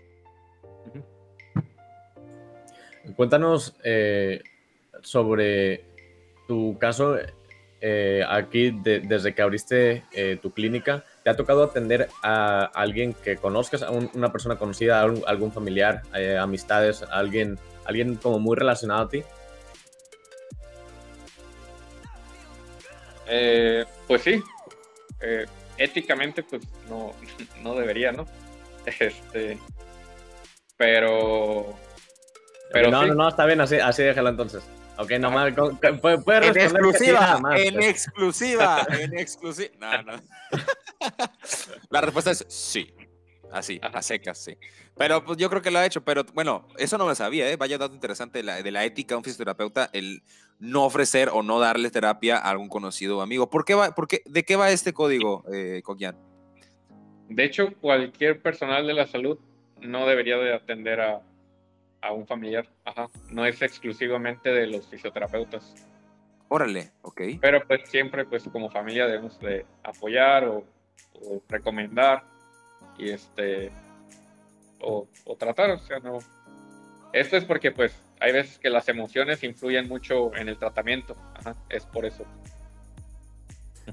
Cuéntanos 3.14 3.76
eh, 3.84 4.42
sobre 5.02 5.84
tu 6.48 6.76
caso 6.78 7.16
eh, 7.80 8.24
aquí 8.28 8.76
desde 8.82 9.34
que 9.34 9.42
abriste 9.42 10.04
tu 10.42 10.50
clínica. 10.52 11.04
¿Te 11.22 11.30
ha 11.30 11.36
tocado 11.36 11.62
atender 11.62 12.08
a 12.22 12.64
alguien 12.64 13.14
que 13.14 13.36
conozcas, 13.36 13.82
a 13.82 13.90
una 13.90 14.32
persona 14.32 14.56
conocida, 14.56 15.00
a 15.00 15.02
algún 15.02 15.52
familiar, 15.52 16.02
amistades, 16.40 17.02
alguien, 17.10 17.58
alguien 17.84 18.16
como 18.16 18.38
muy 18.38 18.56
relacionado 18.56 19.02
a 19.02 19.08
ti? 19.08 19.22
pues 24.06 24.22
sí, 24.22 24.42
éticamente 25.78 26.42
pues 26.42 26.62
no, 26.88 27.14
no 27.62 27.74
debería, 27.74 28.12
¿no? 28.12 28.26
Este, 28.86 29.58
pero. 30.76 31.74
pero 32.72 32.90
no, 32.90 33.06
no, 33.06 33.14
no, 33.14 33.28
está 33.28 33.46
bien, 33.46 33.60
así, 33.60 33.76
así 33.76 34.02
déjalo 34.02 34.30
entonces. 34.30 34.64
Ok, 35.02 35.10
nomás. 35.18 35.52
Puede, 36.00 36.48
en 36.48 36.56
exclusiva, 36.56 37.40
en 37.56 37.82
exclusiva, 37.82 38.86
en 39.00 39.18
exclusiva. 39.18 39.72
No, 39.80 40.02
no. 40.02 40.22
La 41.90 42.00
respuesta 42.00 42.30
es 42.30 42.44
sí. 42.48 42.94
Así, 43.50 43.78
a 43.82 44.00
secas, 44.00 44.42
sí. 44.42 44.56
Pero 44.96 45.22
pues 45.24 45.36
yo 45.36 45.50
creo 45.50 45.60
que 45.60 45.70
lo 45.70 45.78
ha 45.78 45.84
hecho, 45.84 46.02
pero 46.02 46.24
bueno, 46.32 46.66
eso 46.78 46.96
no 46.96 47.06
lo 47.06 47.14
sabía, 47.14 47.50
¿eh? 47.50 47.56
Vaya 47.56 47.76
dato 47.76 47.94
interesante 47.94 48.38
de 48.38 48.44
la, 48.44 48.62
de 48.62 48.70
la 48.70 48.82
ética 48.84 49.14
de 49.14 49.18
un 49.18 49.24
fisioterapeuta, 49.24 49.90
el 49.92 50.22
no 50.58 50.84
ofrecer 50.84 51.28
o 51.28 51.42
no 51.42 51.60
darle 51.60 51.90
terapia 51.90 52.38
a 52.38 52.48
algún 52.48 52.70
conocido 52.70 53.18
o 53.18 53.20
amigo. 53.20 53.50
¿Por 53.50 53.66
qué 53.66 53.74
va, 53.74 53.94
por 53.94 54.08
qué, 54.08 54.22
¿De 54.24 54.44
qué 54.44 54.56
va 54.56 54.70
este 54.70 54.94
código, 54.94 55.44
eh, 55.52 55.82
Coquian? 55.84 56.16
De 57.28 57.44
hecho, 57.44 57.74
cualquier 57.78 58.40
personal 58.40 58.86
de 58.86 58.94
la 58.94 59.06
salud 59.06 59.38
no 59.82 60.06
debería 60.06 60.38
de 60.38 60.54
atender 60.54 61.00
a, 61.02 61.20
a 62.02 62.12
un 62.12 62.26
familiar. 62.26 62.68
Ajá. 62.84 63.08
No 63.30 63.46
es 63.46 63.62
exclusivamente 63.62 64.50
de 64.50 64.66
los 64.66 64.86
fisioterapeutas. 64.88 65.74
Órale, 66.48 66.90
ok. 67.00 67.22
Pero 67.40 67.66
pues 67.66 67.88
siempre 67.88 68.26
pues 68.26 68.44
como 68.52 68.68
familia 68.68 69.06
debemos 69.06 69.38
de 69.40 69.64
apoyar 69.82 70.44
o, 70.44 70.64
recomendar 71.48 72.24
y 72.98 73.10
este 73.10 73.70
o, 74.80 75.08
o, 75.24 75.36
tratar, 75.36 75.70
o 75.70 75.78
sea, 75.78 75.98
no. 76.00 76.18
Esto 77.12 77.36
es 77.36 77.44
porque 77.44 77.70
pues 77.70 77.94
hay 78.20 78.32
veces 78.32 78.58
que 78.58 78.68
las 78.68 78.88
emociones 78.88 79.42
influyen 79.44 79.88
mucho 79.88 80.34
en 80.34 80.48
el 80.48 80.58
tratamiento. 80.58 81.16
Ajá, 81.34 81.56
es 81.70 81.86
por 81.86 82.04
eso. 82.04 82.26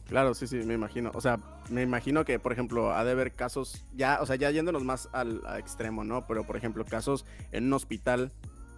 Claro, 0.08 0.34
sí, 0.34 0.48
sí, 0.48 0.58
me 0.58 0.74
imagino. 0.74 1.12
O 1.14 1.22
sea, 1.22 1.40
me 1.70 1.82
imagino 1.82 2.26
que, 2.26 2.40
por 2.40 2.52
ejemplo, 2.52 2.94
ha 2.94 3.04
de 3.04 3.12
haber 3.12 3.32
casos, 3.34 3.84
ya, 3.96 4.20
o 4.22 4.26
sea, 4.26 4.36
ya 4.36 4.52
yéndonos 4.52 4.84
más 4.84 5.10
al, 5.12 5.42
extremo, 5.58 6.04
¿no? 6.04 6.26
Pero, 6.28 6.44
por 6.44 6.58
ejemplo, 6.58 6.86
casos 6.86 7.26
en 7.52 7.66
un 7.66 7.74
hospital 7.74 8.32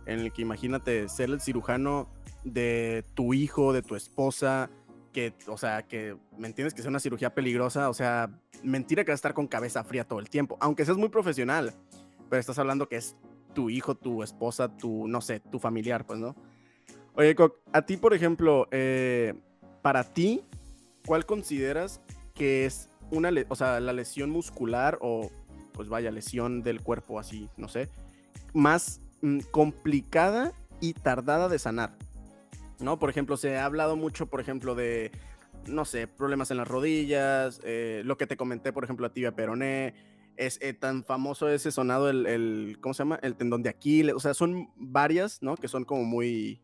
en 0.05 0.19
el 0.19 0.31
que 0.31 0.41
imagínate 0.41 1.07
ser 1.09 1.29
el 1.29 1.41
cirujano 1.41 2.09
de 2.43 3.05
tu 3.13 3.33
hijo, 3.33 3.71
de 3.71 3.81
tu 3.81 3.95
esposa, 3.95 4.69
que, 5.13 5.33
o 5.47 5.57
sea, 5.57 5.83
que, 5.83 6.17
¿me 6.37 6.47
entiendes? 6.47 6.73
Que 6.73 6.81
sea 6.81 6.89
una 6.89 6.99
cirugía 6.99 7.33
peligrosa, 7.33 7.89
o 7.89 7.93
sea, 7.93 8.29
mentira 8.63 9.03
que 9.03 9.11
va 9.11 9.13
a 9.13 9.15
estar 9.15 9.33
con 9.33 9.47
cabeza 9.47 9.83
fría 9.83 10.05
todo 10.05 10.19
el 10.19 10.29
tiempo, 10.29 10.57
aunque 10.59 10.85
seas 10.85 10.97
muy 10.97 11.09
profesional, 11.09 11.73
pero 12.29 12.39
estás 12.39 12.57
hablando 12.59 12.87
que 12.87 12.95
es 12.95 13.15
tu 13.53 13.69
hijo, 13.69 13.95
tu 13.95 14.23
esposa, 14.23 14.75
tu, 14.75 15.07
no 15.07 15.21
sé, 15.21 15.39
tu 15.39 15.59
familiar, 15.59 16.05
pues, 16.05 16.19
¿no? 16.19 16.35
Oye, 17.13 17.35
a 17.73 17.81
ti, 17.81 17.97
por 17.97 18.13
ejemplo, 18.13 18.67
eh, 18.71 19.33
para 19.81 20.03
ti, 20.03 20.43
¿cuál 21.05 21.25
consideras 21.25 22.01
que 22.33 22.65
es 22.65 22.89
una, 23.09 23.29
o 23.49 23.55
sea, 23.55 23.79
la 23.79 23.93
lesión 23.93 24.29
muscular 24.29 24.97
o, 25.01 25.29
pues 25.73 25.89
vaya, 25.89 26.11
lesión 26.11 26.63
del 26.63 26.81
cuerpo 26.81 27.19
así, 27.19 27.49
no 27.57 27.67
sé, 27.67 27.89
más 28.53 29.01
mm, 29.21 29.39
complicada 29.51 30.53
y 30.79 30.93
tardada 30.93 31.49
de 31.49 31.59
sanar? 31.59 31.95
¿No? 32.79 32.97
Por 32.97 33.09
ejemplo, 33.09 33.37
se 33.37 33.57
ha 33.57 33.65
hablado 33.65 33.95
mucho, 33.95 34.25
por 34.25 34.41
ejemplo, 34.41 34.73
de, 34.73 35.11
no 35.67 35.85
sé, 35.85 36.07
problemas 36.07 36.51
en 36.51 36.57
las 36.57 36.67
rodillas, 36.67 37.59
eh, 37.63 38.01
lo 38.05 38.17
que 38.17 38.27
te 38.27 38.37
comenté, 38.37 38.73
por 38.73 38.83
ejemplo, 38.83 39.05
a 39.05 39.13
tibia 39.13 39.35
peroné, 39.35 39.93
es 40.37 40.57
eh, 40.61 40.73
tan 40.73 41.03
famoso 41.03 41.49
ese 41.49 41.71
sonado 41.71 42.09
el, 42.09 42.25
el, 42.25 42.77
¿cómo 42.81 42.93
se 42.93 42.99
llama? 43.03 43.19
El 43.21 43.35
tendón 43.35 43.61
de 43.61 43.69
Aquiles, 43.69 44.15
o 44.15 44.19
sea, 44.19 44.33
son 44.33 44.69
varias, 44.75 45.41
¿no? 45.43 45.55
Que 45.55 45.67
son 45.67 45.85
como 45.85 46.03
muy, 46.03 46.61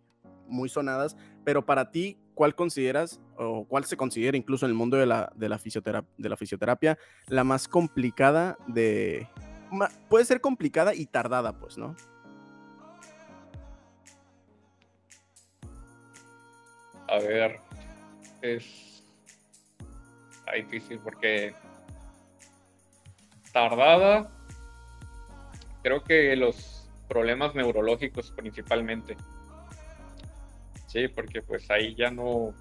muy 0.47 0.69
sonadas, 0.69 1.15
pero 1.43 1.65
para 1.65 1.91
ti, 1.91 2.17
¿cuál 2.38 2.54
consideras 2.54 3.19
o 3.36 3.65
cuál 3.65 3.86
se 3.86 3.97
considera 3.97 4.38
incluso 4.38 4.67
en 4.67 4.69
el 4.69 4.78
mundo 4.78 4.95
de 4.95 5.08
la, 5.08 5.32
de 5.36 5.50
la, 5.50 5.58
fisioterapia, 5.58 6.08
de 6.19 6.30
la 6.30 6.38
fisioterapia 6.38 6.97
la 7.26 7.43
más 7.43 7.67
complicada 7.67 8.60
de... 8.67 9.28
Puede 10.08 10.23
ser 10.23 10.39
complicada 10.39 10.93
y 10.93 11.08
tardada, 11.08 11.58
pues, 11.58 11.80
¿no? 11.80 11.95
A 17.08 17.17
ver, 17.17 17.60
es 18.43 19.04
difícil 20.56 21.00
porque 21.00 21.56
tardada, 23.52 24.30
creo 25.82 26.04
que 26.04 26.36
los 26.36 26.88
problemas 27.10 27.56
neurológicos 27.56 28.32
principalmente. 28.32 29.17
Sí, 30.88 31.08
porque 31.10 31.41
pues 31.41 31.69
ahí 31.69 31.93
ya 31.95 32.10
no, 32.10 32.54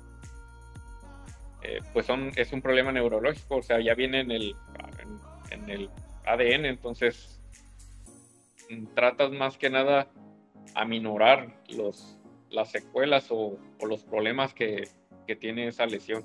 eh, 1.62 1.81
pues 1.93 2.07
son, 2.07 2.31
es 2.37 2.53
un 2.53 2.62
problema 2.62 2.93
neurológico, 2.93 3.57
o 3.57 3.62
sea, 3.62 3.81
ya 3.81 3.95
viene 3.95 4.21
en 4.21 4.31
el, 4.31 4.57
en, 5.51 5.71
el 5.71 5.91
ADN, 6.25 6.67
entonces 6.67 7.41
mm, 8.71 8.87
tratas 8.95 9.33
más 9.33 9.57
que 9.57 9.71
nada 9.71 10.09
a 10.75 10.85
minorar 10.85 11.57
los, 11.69 12.19
las 12.51 12.71
secuelas 12.71 13.29
o, 13.31 13.59
los 13.85 14.05
problemas 14.05 14.55
que, 14.55 14.89
que 15.27 15.37
tiene 15.37 15.69
esa 15.69 15.87
lesión. 15.87 16.25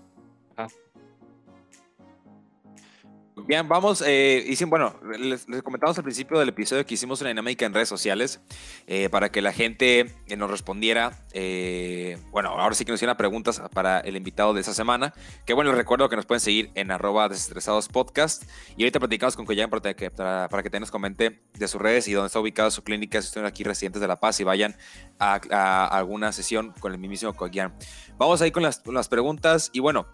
Bien, 3.51 3.67
vamos, 3.67 4.01
eh, 4.07 4.55
bueno, 4.67 4.95
les, 5.19 5.45
comentamos 5.61 5.97
al 5.97 6.05
principio 6.05 6.39
del 6.39 6.47
episodio 6.47 6.85
que 6.85 6.93
hicimos 6.93 7.19
una 7.19 7.31
dinámica 7.31 7.65
en 7.65 7.73
redes 7.73 7.89
sociales 7.89 8.39
eh, 8.87 9.09
para 9.09 9.29
que 9.29 9.41
la 9.41 9.51
gente 9.51 10.15
eh, 10.27 10.37
nos 10.37 10.49
respondiera, 10.49 11.19
eh, 11.33 12.17
bueno, 12.31 12.51
ahora 12.51 12.73
sí 12.75 12.85
que 12.85 12.93
nos 12.93 12.99
hicieron 12.99 13.17
preguntas 13.17 13.61
para 13.73 13.99
el 13.99 14.15
invitado 14.15 14.53
de 14.53 14.61
esta 14.61 14.73
semana, 14.73 15.13
que 15.45 15.53
bueno, 15.53 15.71
les 15.71 15.77
recuerdo 15.77 16.07
que 16.07 16.15
nos 16.15 16.25
pueden 16.25 16.39
seguir 16.39 16.71
en 16.75 16.91
arroba 16.91 17.29
y 17.29 18.83
ahorita 18.83 18.99
platicamos 18.99 19.35
con 19.35 19.45
Coyan 19.45 19.69
para 19.69 19.95
que, 19.95 20.09
para, 20.09 20.63
que 20.63 20.69
te 20.69 20.79
nos 20.79 20.89
comente 20.89 21.41
de 21.53 21.67
sus 21.67 21.81
redes 21.81 22.07
y 22.07 22.13
dónde 22.13 22.27
está 22.27 22.39
ubicada 22.39 22.71
su 22.71 22.85
clínica, 22.85 23.21
si 23.21 23.27
están 23.27 23.45
aquí 23.45 23.65
residentes 23.65 24.01
de 24.01 24.07
La 24.07 24.15
Paz 24.15 24.39
y 24.39 24.45
vayan 24.45 24.77
a, 25.19 25.87
alguna 25.87 26.31
sesión 26.31 26.73
con 26.79 26.93
el 26.93 26.99
mismo 26.99 27.33
Coyan. 27.33 27.75
Vamos 28.17 28.41
ahí 28.41 28.51
con 28.51 28.63
las, 28.63 28.79
con 28.79 28.93
las 28.93 29.09
preguntas 29.09 29.71
y 29.73 29.81
bueno, 29.81 30.07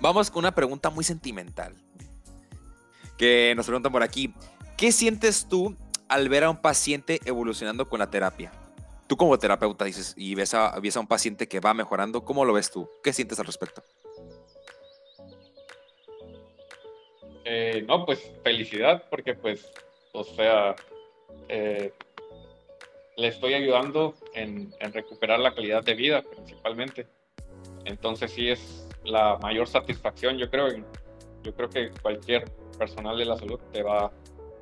vamos 0.00 0.30
con 0.30 0.44
una 0.44 0.54
pregunta 0.54 0.88
muy 0.88 1.04
sentimental 1.04 1.74
que 3.18 3.52
nos 3.56 3.66
preguntan 3.66 3.92
por 3.92 4.02
aquí, 4.02 4.32
¿qué 4.76 4.92
sientes 4.92 5.46
tú 5.48 5.76
al 6.08 6.28
ver 6.28 6.44
a 6.44 6.50
un 6.50 6.56
paciente 6.56 7.20
evolucionando 7.26 7.88
con 7.88 7.98
la 7.98 8.08
terapia? 8.08 8.52
Tú 9.06 9.16
como 9.16 9.38
terapeuta 9.38 9.84
dices 9.84 10.14
y 10.16 10.34
ves 10.34 10.54
a, 10.54 10.68
a 10.68 11.00
un 11.00 11.06
paciente 11.06 11.48
que 11.48 11.60
va 11.60 11.74
mejorando, 11.74 12.24
¿cómo 12.24 12.44
lo 12.44 12.52
ves 12.52 12.70
tú? 12.70 12.88
¿Qué 13.02 13.12
sientes 13.12 13.38
al 13.40 13.46
respecto? 13.46 13.82
Eh, 17.44 17.84
no, 17.88 18.04
pues 18.04 18.30
felicidad, 18.44 19.04
porque 19.08 19.34
pues, 19.34 19.72
o 20.12 20.22
sea, 20.22 20.76
eh, 21.48 21.92
le 23.16 23.28
estoy 23.28 23.54
ayudando 23.54 24.14
en, 24.34 24.72
en, 24.80 24.92
recuperar 24.92 25.40
la 25.40 25.54
calidad 25.54 25.82
de 25.82 25.94
vida 25.94 26.22
principalmente. 26.22 27.06
Entonces 27.86 28.30
sí 28.32 28.50
es 28.50 28.86
la 29.02 29.38
mayor 29.38 29.66
satisfacción, 29.66 30.36
yo 30.36 30.50
creo. 30.50 30.68
Yo 31.42 31.54
creo 31.54 31.70
que 31.70 31.90
cualquier 32.02 32.44
personal 32.78 33.18
de 33.18 33.24
la 33.24 33.36
salud 33.36 33.58
te 33.72 33.82
va 33.82 34.06
a 34.06 34.12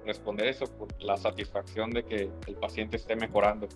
responder 0.06 0.46
eso 0.46 0.66
por 0.66 0.88
la 1.02 1.16
satisfacción 1.16 1.90
de 1.90 2.04
que 2.04 2.30
el 2.46 2.54
paciente 2.54 2.96
esté 2.96 3.16
mejorando. 3.16 3.68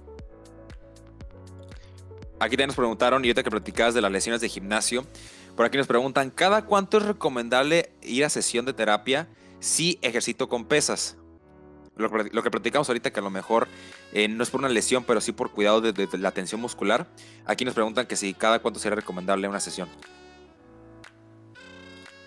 Aquí 2.38 2.56
te 2.56 2.66
nos 2.66 2.74
preguntaron, 2.74 3.22
y 3.22 3.28
ahorita 3.28 3.42
que 3.42 3.50
platicabas 3.50 3.92
de 3.92 4.00
las 4.00 4.10
lesiones 4.10 4.40
de 4.40 4.48
gimnasio, 4.48 5.04
por 5.56 5.66
aquí 5.66 5.76
nos 5.76 5.86
preguntan, 5.86 6.30
¿cada 6.30 6.64
cuánto 6.64 6.96
es 6.96 7.04
recomendable 7.04 7.90
ir 8.00 8.24
a 8.24 8.30
sesión 8.30 8.64
de 8.64 8.72
terapia 8.72 9.28
si 9.58 9.98
ejercito 10.00 10.48
con 10.48 10.64
pesas? 10.64 11.18
Lo, 11.96 12.42
que 12.42 12.50
platicamos 12.50 12.88
ahorita, 12.88 13.10
que 13.12 13.20
a 13.20 13.22
lo 13.22 13.28
mejor 13.28 13.68
eh, 14.14 14.26
no 14.26 14.42
es 14.42 14.48
por 14.48 14.60
una 14.60 14.70
lesión, 14.70 15.04
pero 15.04 15.20
sí 15.20 15.32
por 15.32 15.50
cuidado 15.50 15.82
de, 15.82 16.08
la 16.18 16.30
tensión 16.30 16.62
muscular. 16.62 17.06
Aquí 17.44 17.66
nos 17.66 17.74
preguntan 17.74 18.06
que 18.06 18.16
si 18.16 18.32
cada 18.32 18.60
cuánto 18.60 18.80
sería 18.80 18.96
recomendable 18.96 19.46
una 19.46 19.60
sesión. 19.60 19.90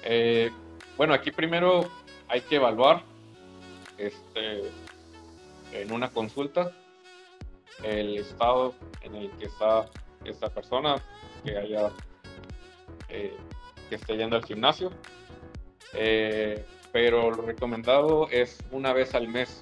Eh, 0.04 0.52
bueno, 0.95 1.15
aquí 1.15 1.32
primero 1.32 1.89
hay 2.34 2.41
que 2.41 2.56
evaluar 2.56 3.04
este, 4.00 4.63
en 5.72 5.91
una 5.91 6.10
consulta 6.10 6.72
el 7.84 8.17
estado 8.17 8.74
en 9.02 9.13
el 9.13 9.32
que 9.38 9.46
está 9.46 9.88
esta 10.26 10.50
persona 10.50 10.96
que 11.43 11.56
haya 11.56 11.91
eh, 13.10 13.38
que 13.88 13.96
esté 13.96 14.17
yendo 14.17 14.36
al 14.36 14.46
gimnasio. 14.46 14.89
Eh, 15.93 16.65
pero 16.91 17.30
lo 17.30 17.43
recomendado 17.43 18.28
es 18.32 18.58
una 18.72 18.93
vez 18.93 19.13
al 19.13 19.28
mes. 19.28 19.62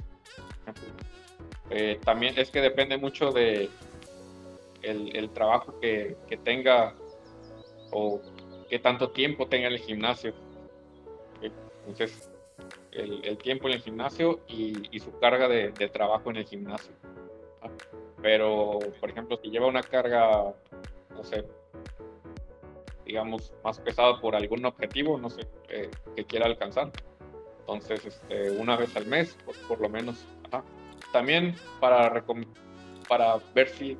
Eh, 1.72 2.00
también 2.06 2.36
es 2.38 2.52
que 2.52 2.62
depende 2.62 2.98
mucho 2.98 3.32
de 3.32 3.70
el, 4.82 5.30
trabajo 5.32 5.78
que, 5.82 6.16
tenga 6.46 6.96
o 7.92 8.22
qué 8.70 8.80
tanto 8.80 9.10
tiempo 9.10 9.48
tenga 9.48 9.68
en 9.68 9.74
el 9.74 9.80
gimnasio. 9.80 10.34
Entonces 11.86 12.31
el, 12.92 13.38
tiempo 13.38 13.68
en 13.68 13.76
el 13.76 13.82
gimnasio 13.82 14.40
y, 14.48 15.00
su 15.00 15.18
carga 15.20 15.48
de, 15.48 15.72
trabajo 15.90 16.30
en 16.30 16.38
el 16.38 16.46
gimnasio. 16.46 16.94
Pero, 18.22 18.80
por 19.00 19.10
ejemplo, 19.10 19.40
si 19.42 19.50
lleva 19.50 19.68
una 19.68 19.82
carga, 19.82 20.54
no 21.16 21.24
sé, 21.24 21.46
digamos, 23.06 23.54
más 23.64 23.80
pesada 23.80 24.20
por 24.20 24.36
algún 24.36 24.66
objetivo, 24.66 25.18
no 25.18 25.30
sé, 25.30 25.48
eh, 25.70 25.90
que 26.16 26.26
quiera 26.26 26.46
alcanzar. 26.46 26.92
Entonces, 27.62 28.06
este, 28.06 28.52
una 28.52 28.76
vez 28.76 28.96
al 28.96 29.06
mes, 29.06 29.38
por, 29.68 29.80
lo 29.80 29.90
menos. 29.90 30.26
También 31.12 31.56
para, 31.80 32.24
para 33.08 33.38
ver 33.54 33.70
si, 33.70 33.98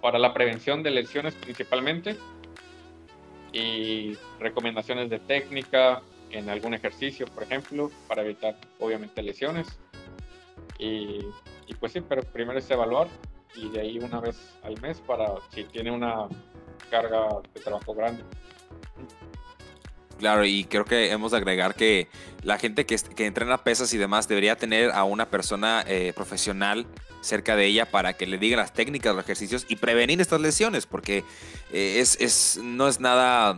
para 0.00 0.18
la 0.18 0.32
prevención 0.32 0.82
de 0.82 0.90
lesiones 0.90 1.34
principalmente, 1.34 2.16
y 3.52 4.18
recomendaciones 4.40 5.08
de 5.08 5.20
técnica, 5.20 6.02
en 6.34 6.50
algún 6.50 6.74
ejercicio, 6.74 7.26
por 7.26 7.44
ejemplo, 7.44 7.90
para 8.08 8.22
evitar 8.22 8.56
obviamente 8.80 9.22
lesiones. 9.22 9.68
Y, 10.78 11.20
pues 11.78 11.92
sí, 11.92 12.00
pero 12.00 12.22
primero 12.22 12.58
es 12.58 12.68
evaluar 12.70 13.08
y 13.54 13.68
de 13.68 13.80
ahí 13.80 13.98
una 13.98 14.20
vez 14.20 14.36
al 14.62 14.80
mes 14.80 15.00
para 15.00 15.26
si 15.50 15.64
tiene 15.64 15.90
una 15.90 16.28
carga 16.90 17.28
de 17.54 17.60
trabajo 17.60 17.94
grande. 17.94 18.22
Claro, 20.18 20.44
y 20.44 20.64
creo 20.64 20.84
que 20.84 21.10
hemos 21.10 21.30
de 21.32 21.38
agregar 21.38 21.74
que 21.74 22.08
la 22.42 22.58
gente 22.58 22.84
que, 22.86 22.96
que 22.96 23.26
entrena 23.26 23.62
pesas 23.62 23.92
y 23.94 23.98
demás 23.98 24.28
debería 24.28 24.56
tener 24.56 24.90
a 24.90 25.04
una 25.04 25.30
persona 25.30 25.84
eh, 25.86 26.12
profesional 26.14 26.86
cerca 27.20 27.56
de 27.56 27.66
ella 27.66 27.90
para 27.90 28.12
que 28.12 28.26
le 28.26 28.38
diga 28.38 28.56
las 28.56 28.72
técnicas, 28.72 29.14
los 29.14 29.24
ejercicios 29.24 29.66
y 29.68 29.76
prevenir 29.76 30.20
estas 30.20 30.40
lesiones, 30.40 30.86
porque 30.86 31.24
eh, 31.72 32.00
es, 32.00 32.20
es, 32.20 32.60
no, 32.62 32.86
es 32.86 33.00
nada, 33.00 33.56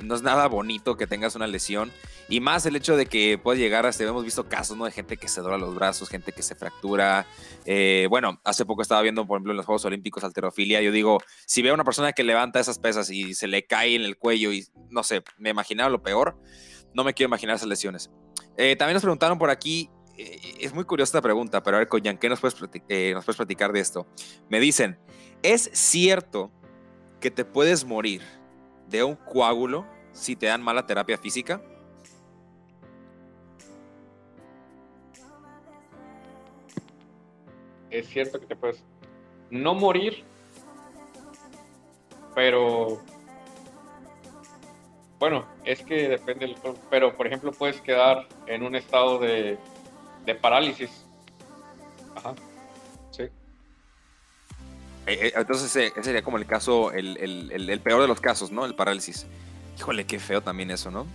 no 0.00 0.14
es 0.14 0.22
nada 0.22 0.46
bonito 0.46 0.96
que 0.96 1.06
tengas 1.06 1.34
una 1.34 1.46
lesión 1.46 1.92
y 2.28 2.40
más 2.40 2.66
el 2.66 2.74
hecho 2.76 2.96
de 2.96 3.06
que 3.06 3.38
puede 3.38 3.58
llegar 3.58 3.86
hasta, 3.86 4.04
hemos 4.04 4.24
visto 4.24 4.48
casos, 4.48 4.76
¿no? 4.76 4.84
De 4.84 4.90
gente 4.90 5.16
que 5.16 5.28
se 5.28 5.40
dobla 5.40 5.58
los 5.58 5.74
brazos, 5.74 6.08
gente 6.08 6.32
que 6.32 6.42
se 6.42 6.54
fractura. 6.54 7.26
Eh, 7.64 8.06
bueno, 8.10 8.40
hace 8.44 8.64
poco 8.64 8.82
estaba 8.82 9.02
viendo, 9.02 9.26
por 9.26 9.36
ejemplo, 9.36 9.52
en 9.52 9.58
los 9.58 9.66
Juegos 9.66 9.84
Olímpicos 9.84 10.24
alterofilia. 10.24 10.80
Yo 10.82 10.90
digo, 10.90 11.20
si 11.46 11.62
veo 11.62 11.72
a 11.72 11.74
una 11.74 11.84
persona 11.84 12.12
que 12.12 12.24
levanta 12.24 12.58
esas 12.58 12.78
pesas 12.78 13.10
y 13.10 13.34
se 13.34 13.46
le 13.46 13.66
cae 13.66 13.94
en 13.94 14.02
el 14.02 14.16
cuello 14.16 14.52
y, 14.52 14.66
no 14.90 15.02
sé, 15.04 15.22
me 15.38 15.50
imaginaba 15.50 15.88
lo 15.88 16.02
peor, 16.02 16.36
no 16.94 17.04
me 17.04 17.14
quiero 17.14 17.28
imaginar 17.28 17.56
esas 17.56 17.68
lesiones. 17.68 18.10
Eh, 18.56 18.74
también 18.76 18.94
nos 18.94 19.02
preguntaron 19.02 19.38
por 19.38 19.50
aquí, 19.50 19.88
eh, 20.16 20.56
es 20.60 20.74
muy 20.74 20.84
curiosa 20.84 21.10
esta 21.10 21.22
pregunta, 21.22 21.62
pero 21.62 21.76
a 21.76 21.80
ver, 21.80 21.88
Coyan, 21.88 22.18
¿qué 22.18 22.28
nos 22.28 22.40
puedes, 22.40 22.60
nos 22.60 23.24
puedes 23.24 23.36
platicar 23.36 23.72
de 23.72 23.80
esto? 23.80 24.06
Me 24.48 24.58
dicen, 24.58 24.98
¿es 25.42 25.70
cierto 25.72 26.50
que 27.20 27.30
te 27.30 27.44
puedes 27.44 27.84
morir 27.84 28.22
de 28.88 29.04
un 29.04 29.16
coágulo 29.16 29.86
si 30.12 30.36
te 30.36 30.46
dan 30.46 30.62
mala 30.62 30.86
terapia 30.86 31.18
física? 31.18 31.60
es 37.98 38.08
cierto 38.08 38.40
que 38.40 38.46
te 38.46 38.56
puedes 38.56 38.82
no 39.50 39.74
morir, 39.74 40.24
pero 42.34 43.00
bueno, 45.18 45.46
es 45.64 45.82
que 45.82 46.08
depende 46.08 46.46
del 46.46 46.56
pero 46.90 47.16
por 47.16 47.26
ejemplo 47.26 47.52
puedes 47.52 47.80
quedar 47.80 48.26
en 48.46 48.62
un 48.62 48.74
estado 48.74 49.18
de, 49.18 49.58
parálisis. 50.40 51.06
Ajá, 52.16 52.34
entonces 55.06 55.74
ese 55.76 56.02
sería 56.02 56.22
como 56.22 56.36
el 56.36 56.46
caso, 56.46 56.92
el, 56.92 57.16
el, 57.18 57.80
peor 57.80 58.02
de 58.02 58.08
los 58.08 58.20
casos, 58.20 58.50
¿no? 58.50 58.64
El 58.64 58.74
parálisis. 58.74 59.26
Híjole, 59.78 60.04
qué 60.04 60.18
feo 60.18 60.42
también 60.42 60.70
eso, 60.70 60.90
¿no? 60.90 61.06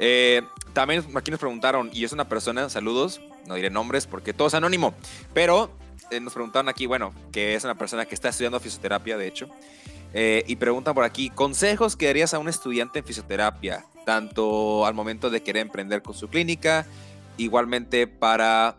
Eh, 0.00 0.42
también 0.72 1.04
aquí 1.14 1.30
nos 1.30 1.40
preguntaron, 1.40 1.90
y 1.92 2.04
es 2.04 2.12
una 2.12 2.28
persona, 2.28 2.68
saludos, 2.68 3.20
no 3.46 3.54
diré 3.54 3.70
nombres 3.70 4.06
porque 4.06 4.32
todo 4.32 4.48
es 4.48 4.54
anónimo, 4.54 4.94
pero 5.34 5.70
eh, 6.10 6.20
nos 6.20 6.32
preguntaron 6.32 6.68
aquí, 6.68 6.86
bueno, 6.86 7.12
que 7.32 7.54
es 7.54 7.64
una 7.64 7.74
persona 7.74 8.06
que 8.06 8.14
está 8.14 8.28
estudiando 8.28 8.60
fisioterapia, 8.60 9.16
de 9.16 9.26
hecho, 9.26 9.48
eh, 10.14 10.44
y 10.46 10.56
preguntan 10.56 10.94
por 10.94 11.04
aquí, 11.04 11.30
consejos 11.30 11.96
que 11.96 12.06
darías 12.06 12.32
a 12.32 12.38
un 12.38 12.48
estudiante 12.48 13.00
en 13.00 13.04
fisioterapia, 13.04 13.84
tanto 14.06 14.86
al 14.86 14.94
momento 14.94 15.30
de 15.30 15.42
querer 15.42 15.62
emprender 15.62 16.02
con 16.02 16.14
su 16.14 16.28
clínica, 16.28 16.86
igualmente 17.36 18.06
para 18.06 18.78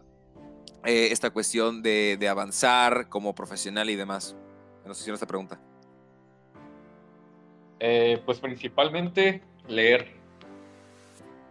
eh, 0.85 1.09
esta 1.11 1.29
cuestión 1.29 1.83
de, 1.83 2.17
avanzar 2.29 3.09
como 3.09 3.35
profesional 3.35 3.89
y 3.89 3.95
demás. 3.95 4.35
Nos 4.85 4.99
hicieron 4.99 5.15
esta 5.15 5.27
pregunta. 5.27 5.59
Eh, 7.79 8.21
pues 8.25 8.39
principalmente 8.39 9.41
leer. 9.67 10.07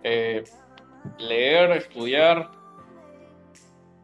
Eh, 0.02 0.44
leer, 1.18 1.72
estudiar 1.72 2.50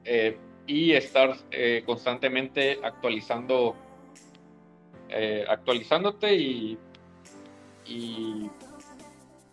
eh, 0.04 0.38
y 0.66 0.92
estar 0.92 1.36
constantemente 1.84 2.78
actualizando, 2.82 3.76
actualizándote 5.48 6.34
y, 6.34 6.78
y, 7.86 8.50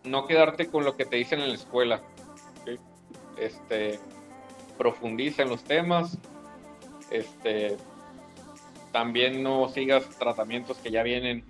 no 0.04 0.26
quedarte 0.26 0.68
con 0.68 0.84
lo 0.84 0.96
que 0.96 1.06
te 1.06 1.18
dicen 1.18 1.42
en 1.42 1.50
la 1.50 1.56
escuela. 1.56 2.02
Este, 3.38 4.00
profundiza 4.78 5.44
en 5.44 5.50
los 5.50 5.64
temas. 5.64 6.18
Este, 7.12 7.78
también 8.92 9.42
no 9.44 9.70
sigas 9.70 10.08
tratamientos 10.18 10.78
que 10.78 10.92
ya 10.92 11.04
vienen 11.04 11.44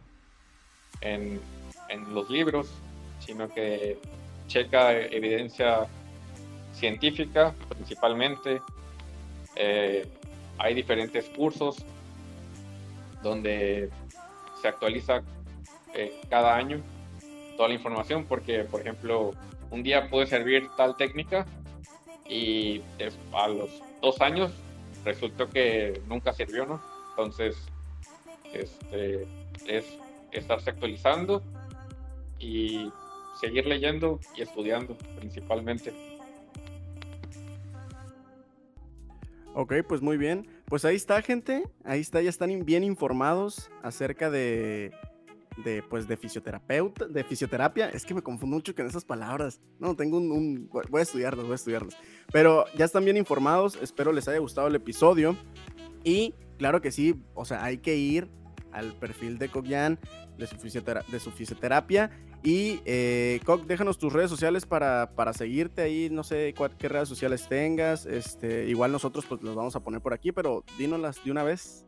en, 1.01 1.39
los 2.13 2.29
libros, 2.29 2.69
sino 3.19 3.49
que 3.49 3.97
checa 4.47 4.93
evidencia 4.93 5.87
científica 6.73 7.53
principalmente. 7.67 8.61
Eh, 9.55 10.07
hay 10.57 10.73
diferentes 10.73 11.25
cursos 11.25 11.83
donde 13.21 13.89
se 14.61 14.67
actualiza 14.69 15.21
eh, 15.93 16.21
cada 16.29 16.55
año 16.55 16.81
toda 17.57 17.67
la 17.67 17.75
información 17.75 18.25
porque, 18.25 18.63
por 18.63 18.81
ejemplo, 18.81 19.33
un 19.69 19.83
día 19.83 20.09
puede 20.09 20.27
servir 20.27 20.69
tal 20.77 20.95
técnica 20.95 21.45
y 22.27 22.81
a 23.33 23.47
los 23.49 23.69
dos 24.01 24.21
años 24.21 24.51
resultó 25.03 25.49
que 25.49 26.01
nunca 26.07 26.31
sirvió, 26.31 26.65
¿no? 26.65 26.90
Entonces, 27.21 27.55
este, 28.51 29.27
es 29.67 29.85
estarse 30.31 30.71
actualizando 30.71 31.43
y 32.39 32.91
seguir 33.39 33.67
leyendo 33.67 34.19
y 34.35 34.41
estudiando 34.41 34.97
principalmente. 35.19 35.93
Ok, 39.53 39.73
pues 39.87 40.01
muy 40.01 40.17
bien. 40.17 40.47
Pues 40.65 40.83
ahí 40.83 40.95
está, 40.95 41.21
gente. 41.21 41.69
Ahí 41.83 41.99
está, 41.99 42.21
ya 42.21 42.29
están 42.29 42.65
bien 42.65 42.83
informados 42.83 43.69
acerca 43.83 44.31
de, 44.31 44.91
de 45.63 45.83
pues 45.83 46.07
de 46.07 46.17
fisioterapeuta, 46.17 47.05
de 47.05 47.23
fisioterapia. 47.23 47.89
Es 47.89 48.03
que 48.03 48.15
me 48.15 48.23
confundo 48.23 48.55
mucho 48.55 48.73
con 48.73 48.87
esas 48.87 49.05
palabras. 49.05 49.61
No, 49.77 49.95
tengo 49.95 50.17
un, 50.17 50.31
un, 50.31 50.69
voy 50.89 50.99
a 50.99 51.03
estudiarlas, 51.03 51.43
voy 51.43 51.51
a 51.51 51.55
estudiarlas. 51.55 51.95
Pero 52.31 52.65
ya 52.75 52.85
están 52.85 53.05
bien 53.05 53.17
informados. 53.17 53.77
Espero 53.79 54.11
les 54.11 54.27
haya 54.27 54.39
gustado 54.39 54.67
el 54.69 54.75
episodio. 54.75 55.37
Y 56.03 56.33
claro 56.61 56.79
que 56.79 56.91
sí, 56.91 57.15
o 57.33 57.43
sea, 57.43 57.63
hay 57.63 57.79
que 57.79 57.95
ir 57.95 58.27
al 58.71 58.93
perfil 58.93 59.39
de 59.39 59.49
Cogyan, 59.49 59.97
de 60.37 60.45
su, 61.19 61.31
fisioterapia. 61.31 62.11
Y, 62.43 62.81
eh, 62.85 63.39
déjanos 63.65 63.97
tus 63.97 64.13
redes 64.13 64.29
sociales 64.29 64.67
para, 64.67 65.09
para 65.15 65.33
seguirte 65.33 65.81
ahí. 65.81 66.09
No 66.11 66.23
sé 66.23 66.53
qué 66.77 66.87
redes 66.87 67.09
sociales 67.09 67.49
tengas. 67.49 68.05
Este, 68.05 68.65
igual 68.65 68.91
nosotros 68.91 69.25
pues 69.27 69.41
los 69.41 69.55
vamos 69.55 69.75
a 69.75 69.79
poner 69.79 70.01
por 70.01 70.13
aquí, 70.13 70.31
pero 70.31 70.63
dínoslas 70.77 71.23
de 71.25 71.31
una 71.31 71.41
vez. 71.41 71.83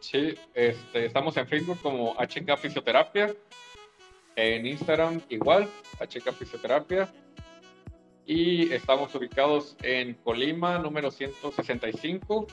Sí, 0.00 0.34
este, 0.52 1.06
estamos 1.06 1.34
en 1.38 1.48
Facebook 1.48 1.78
como 1.80 2.14
HK 2.16 2.58
Fisioterapia. 2.58 3.34
En 4.36 4.66
Instagram 4.66 5.22
igual, 5.30 5.70
HK 6.00 6.34
Fisioterapia. 6.34 7.10
Y 8.26 8.70
estamos 8.74 9.14
ubicados 9.14 9.74
en 9.82 10.12
Colima, 10.22 10.78
número 10.78 11.10
165, 11.10 12.46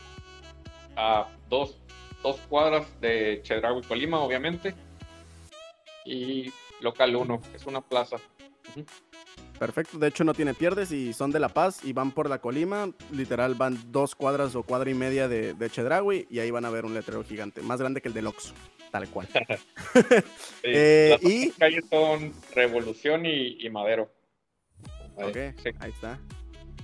a 1.02 1.28
dos 1.50 1.82
dos 2.22 2.38
cuadras 2.50 2.86
de 3.02 3.42
Chedraui, 3.44 3.82
Colima, 3.84 4.20
obviamente. 4.20 4.76
Y 6.06 6.52
local 6.82 7.16
1, 7.16 7.42
es 7.56 7.66
una 7.66 7.82
plaza. 7.82 8.18
Perfecto, 9.60 10.00
de 10.00 10.08
hecho 10.08 10.24
no 10.24 10.34
tiene 10.34 10.54
pierdes 10.54 10.92
y 10.92 11.14
son 11.14 11.32
de 11.32 11.40
La 11.40 11.50
Paz 11.50 11.84
y 11.84 11.94
van 11.94 12.12
por 12.12 12.30
la 12.30 12.40
Colima, 12.40 12.90
literal 13.12 13.54
van 13.54 13.92
dos 13.92 14.16
cuadras 14.16 14.56
o 14.56 14.64
cuadra 14.64 14.90
y 14.90 14.96
media 14.96 15.28
de, 15.28 15.54
de 15.54 16.26
y 16.30 16.40
ahí 16.40 16.50
van 16.50 16.66
a 16.66 16.72
ver 16.72 16.86
un 16.86 16.94
letrero 16.94 17.24
gigante, 17.24 17.62
más 17.62 17.80
grande 17.80 18.02
que 18.02 18.08
el 18.08 18.14
del 18.16 18.28
Oxxo, 18.28 18.54
tal 18.92 19.08
cual. 19.10 19.28
Eh, 20.64 21.18
y 21.22 21.48
las 21.48 21.58
calles 21.58 21.86
son 21.90 22.34
Revolución 22.54 23.26
y, 23.26 23.70
Madero. 23.70 24.12
ok, 25.16 25.38
ahí 25.80 25.92
está, 25.92 26.20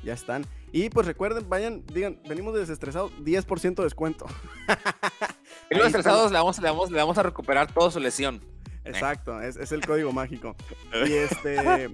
ya 0.04 0.14
están. 0.14 0.46
Y 0.72 0.90
pues 0.90 1.08
recuerden, 1.08 1.48
vayan, 1.50 1.84
digan, 1.94 2.20
venimos 2.28 2.54
desestresados, 2.54 3.12
10% 3.24 3.76
de 3.76 3.84
descuento. 3.84 4.26
Venimos 5.70 5.88
estresados, 5.88 6.32
le 6.32 6.38
vamos, 6.38 6.60
le, 6.60 6.70
vamos, 6.70 6.92
le 6.92 6.98
vamos 6.98 7.18
a 7.18 7.24
recuperar 7.24 7.72
toda 7.74 7.92
su 7.92 8.00
lesión. 8.00 8.42
Exacto, 8.86 9.42
es, 9.42 9.58
es 9.58 9.72
el 9.72 9.86
código 9.86 10.12
mágico. 10.12 10.56
Y 11.08 11.14
este, 11.14 11.90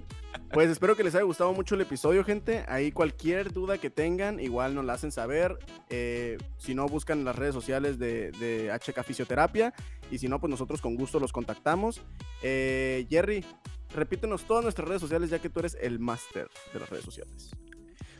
pues 0.52 0.70
espero 0.70 0.96
que 0.96 1.04
les 1.04 1.16
haya 1.16 1.24
gustado 1.24 1.52
mucho 1.54 1.76
el 1.76 1.82
episodio, 1.82 2.24
gente. 2.24 2.64
Ahí 2.68 2.92
cualquier 2.92 3.52
duda 3.52 3.80
que 3.80 3.90
tengan, 3.90 4.40
igual 4.40 4.76
nos 4.76 4.86
la 4.86 4.94
hacen 4.94 5.12
saber. 5.12 5.58
Eh, 5.90 6.38
si 6.58 6.76
no, 6.76 6.88
buscan 6.88 7.26
las 7.26 7.36
redes 7.36 7.54
sociales 7.54 7.98
de, 7.98 8.32
de, 8.34 8.72
HK 8.72 9.04
Fisioterapia. 9.04 9.74
Y 10.12 10.20
si 10.20 10.28
no, 10.28 10.40
pues 10.40 10.52
nosotros 10.52 10.82
con 10.82 10.96
gusto 10.96 11.20
los 11.20 11.32
contactamos. 11.32 12.02
Eh, 12.44 13.08
Jerry, 13.10 13.44
repítenos 13.96 14.44
todas 14.44 14.64
nuestras 14.64 14.88
redes 14.88 15.02
sociales, 15.02 15.30
ya 15.32 15.40
que 15.40 15.50
tú 15.50 15.60
eres 15.60 15.76
el 15.82 16.00
máster 16.00 16.48
de 16.72 16.80
las 16.80 16.90
redes 16.90 17.06
sociales. 17.06 17.52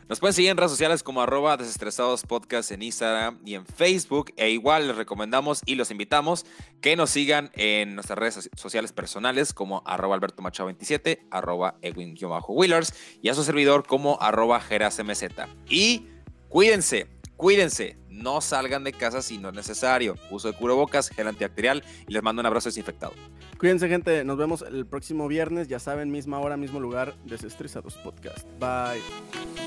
Nos 0.08 0.20
pueden 0.20 0.34
seguir 0.34 0.50
en 0.50 0.58
redes 0.58 0.70
sociales 0.70 1.02
como 1.02 1.22
arroba 1.22 1.56
desestresados 1.56 2.24
podcast 2.24 2.70
en 2.70 2.82
Instagram 2.82 3.40
y 3.44 3.54
en 3.54 3.64
Facebook. 3.64 4.32
E 4.36 4.50
igual 4.50 4.86
les 4.86 4.96
recomendamos 4.96 5.62
y 5.64 5.76
los 5.76 5.90
invitamos 5.90 6.44
que 6.82 6.94
nos 6.94 7.10
sigan 7.10 7.50
en 7.54 7.94
nuestras 7.94 8.18
redes 8.18 8.50
sociales 8.54 8.92
personales 8.92 9.54
como 9.54 9.82
arroba 9.86 10.14
alberto 10.14 10.42
macho 10.42 10.66
27, 10.66 11.26
arroba 11.30 11.76
edwin-willers 11.80 12.92
y 13.22 13.30
a 13.30 13.34
su 13.34 13.44
servidor 13.44 13.86
como 13.86 14.18
arroba 14.20 14.60
gerasmz. 14.60 15.24
Y 15.68 16.06
cuídense, 16.48 17.06
cuídense, 17.36 17.96
no 18.10 18.40
salgan 18.42 18.84
de 18.84 18.92
casa 18.92 19.22
si 19.22 19.38
no 19.38 19.48
es 19.48 19.54
necesario. 19.54 20.16
Uso 20.30 20.52
de 20.52 20.56
cubrebocas, 20.56 21.08
gel 21.08 21.28
antibacterial 21.28 21.82
y 22.06 22.12
les 22.12 22.22
mando 22.22 22.40
un 22.40 22.46
abrazo 22.46 22.68
desinfectado. 22.68 23.14
Cuídense, 23.58 23.88
gente. 23.88 24.24
Nos 24.24 24.36
vemos 24.36 24.62
el 24.62 24.84
próximo 24.84 25.28
viernes. 25.28 25.68
Ya 25.68 25.78
saben, 25.78 26.10
misma 26.10 26.38
hora, 26.40 26.56
mismo 26.56 26.80
lugar. 26.80 27.14
Desestresados 27.24 27.94
Podcast. 27.96 28.46
Bye. 28.60 29.63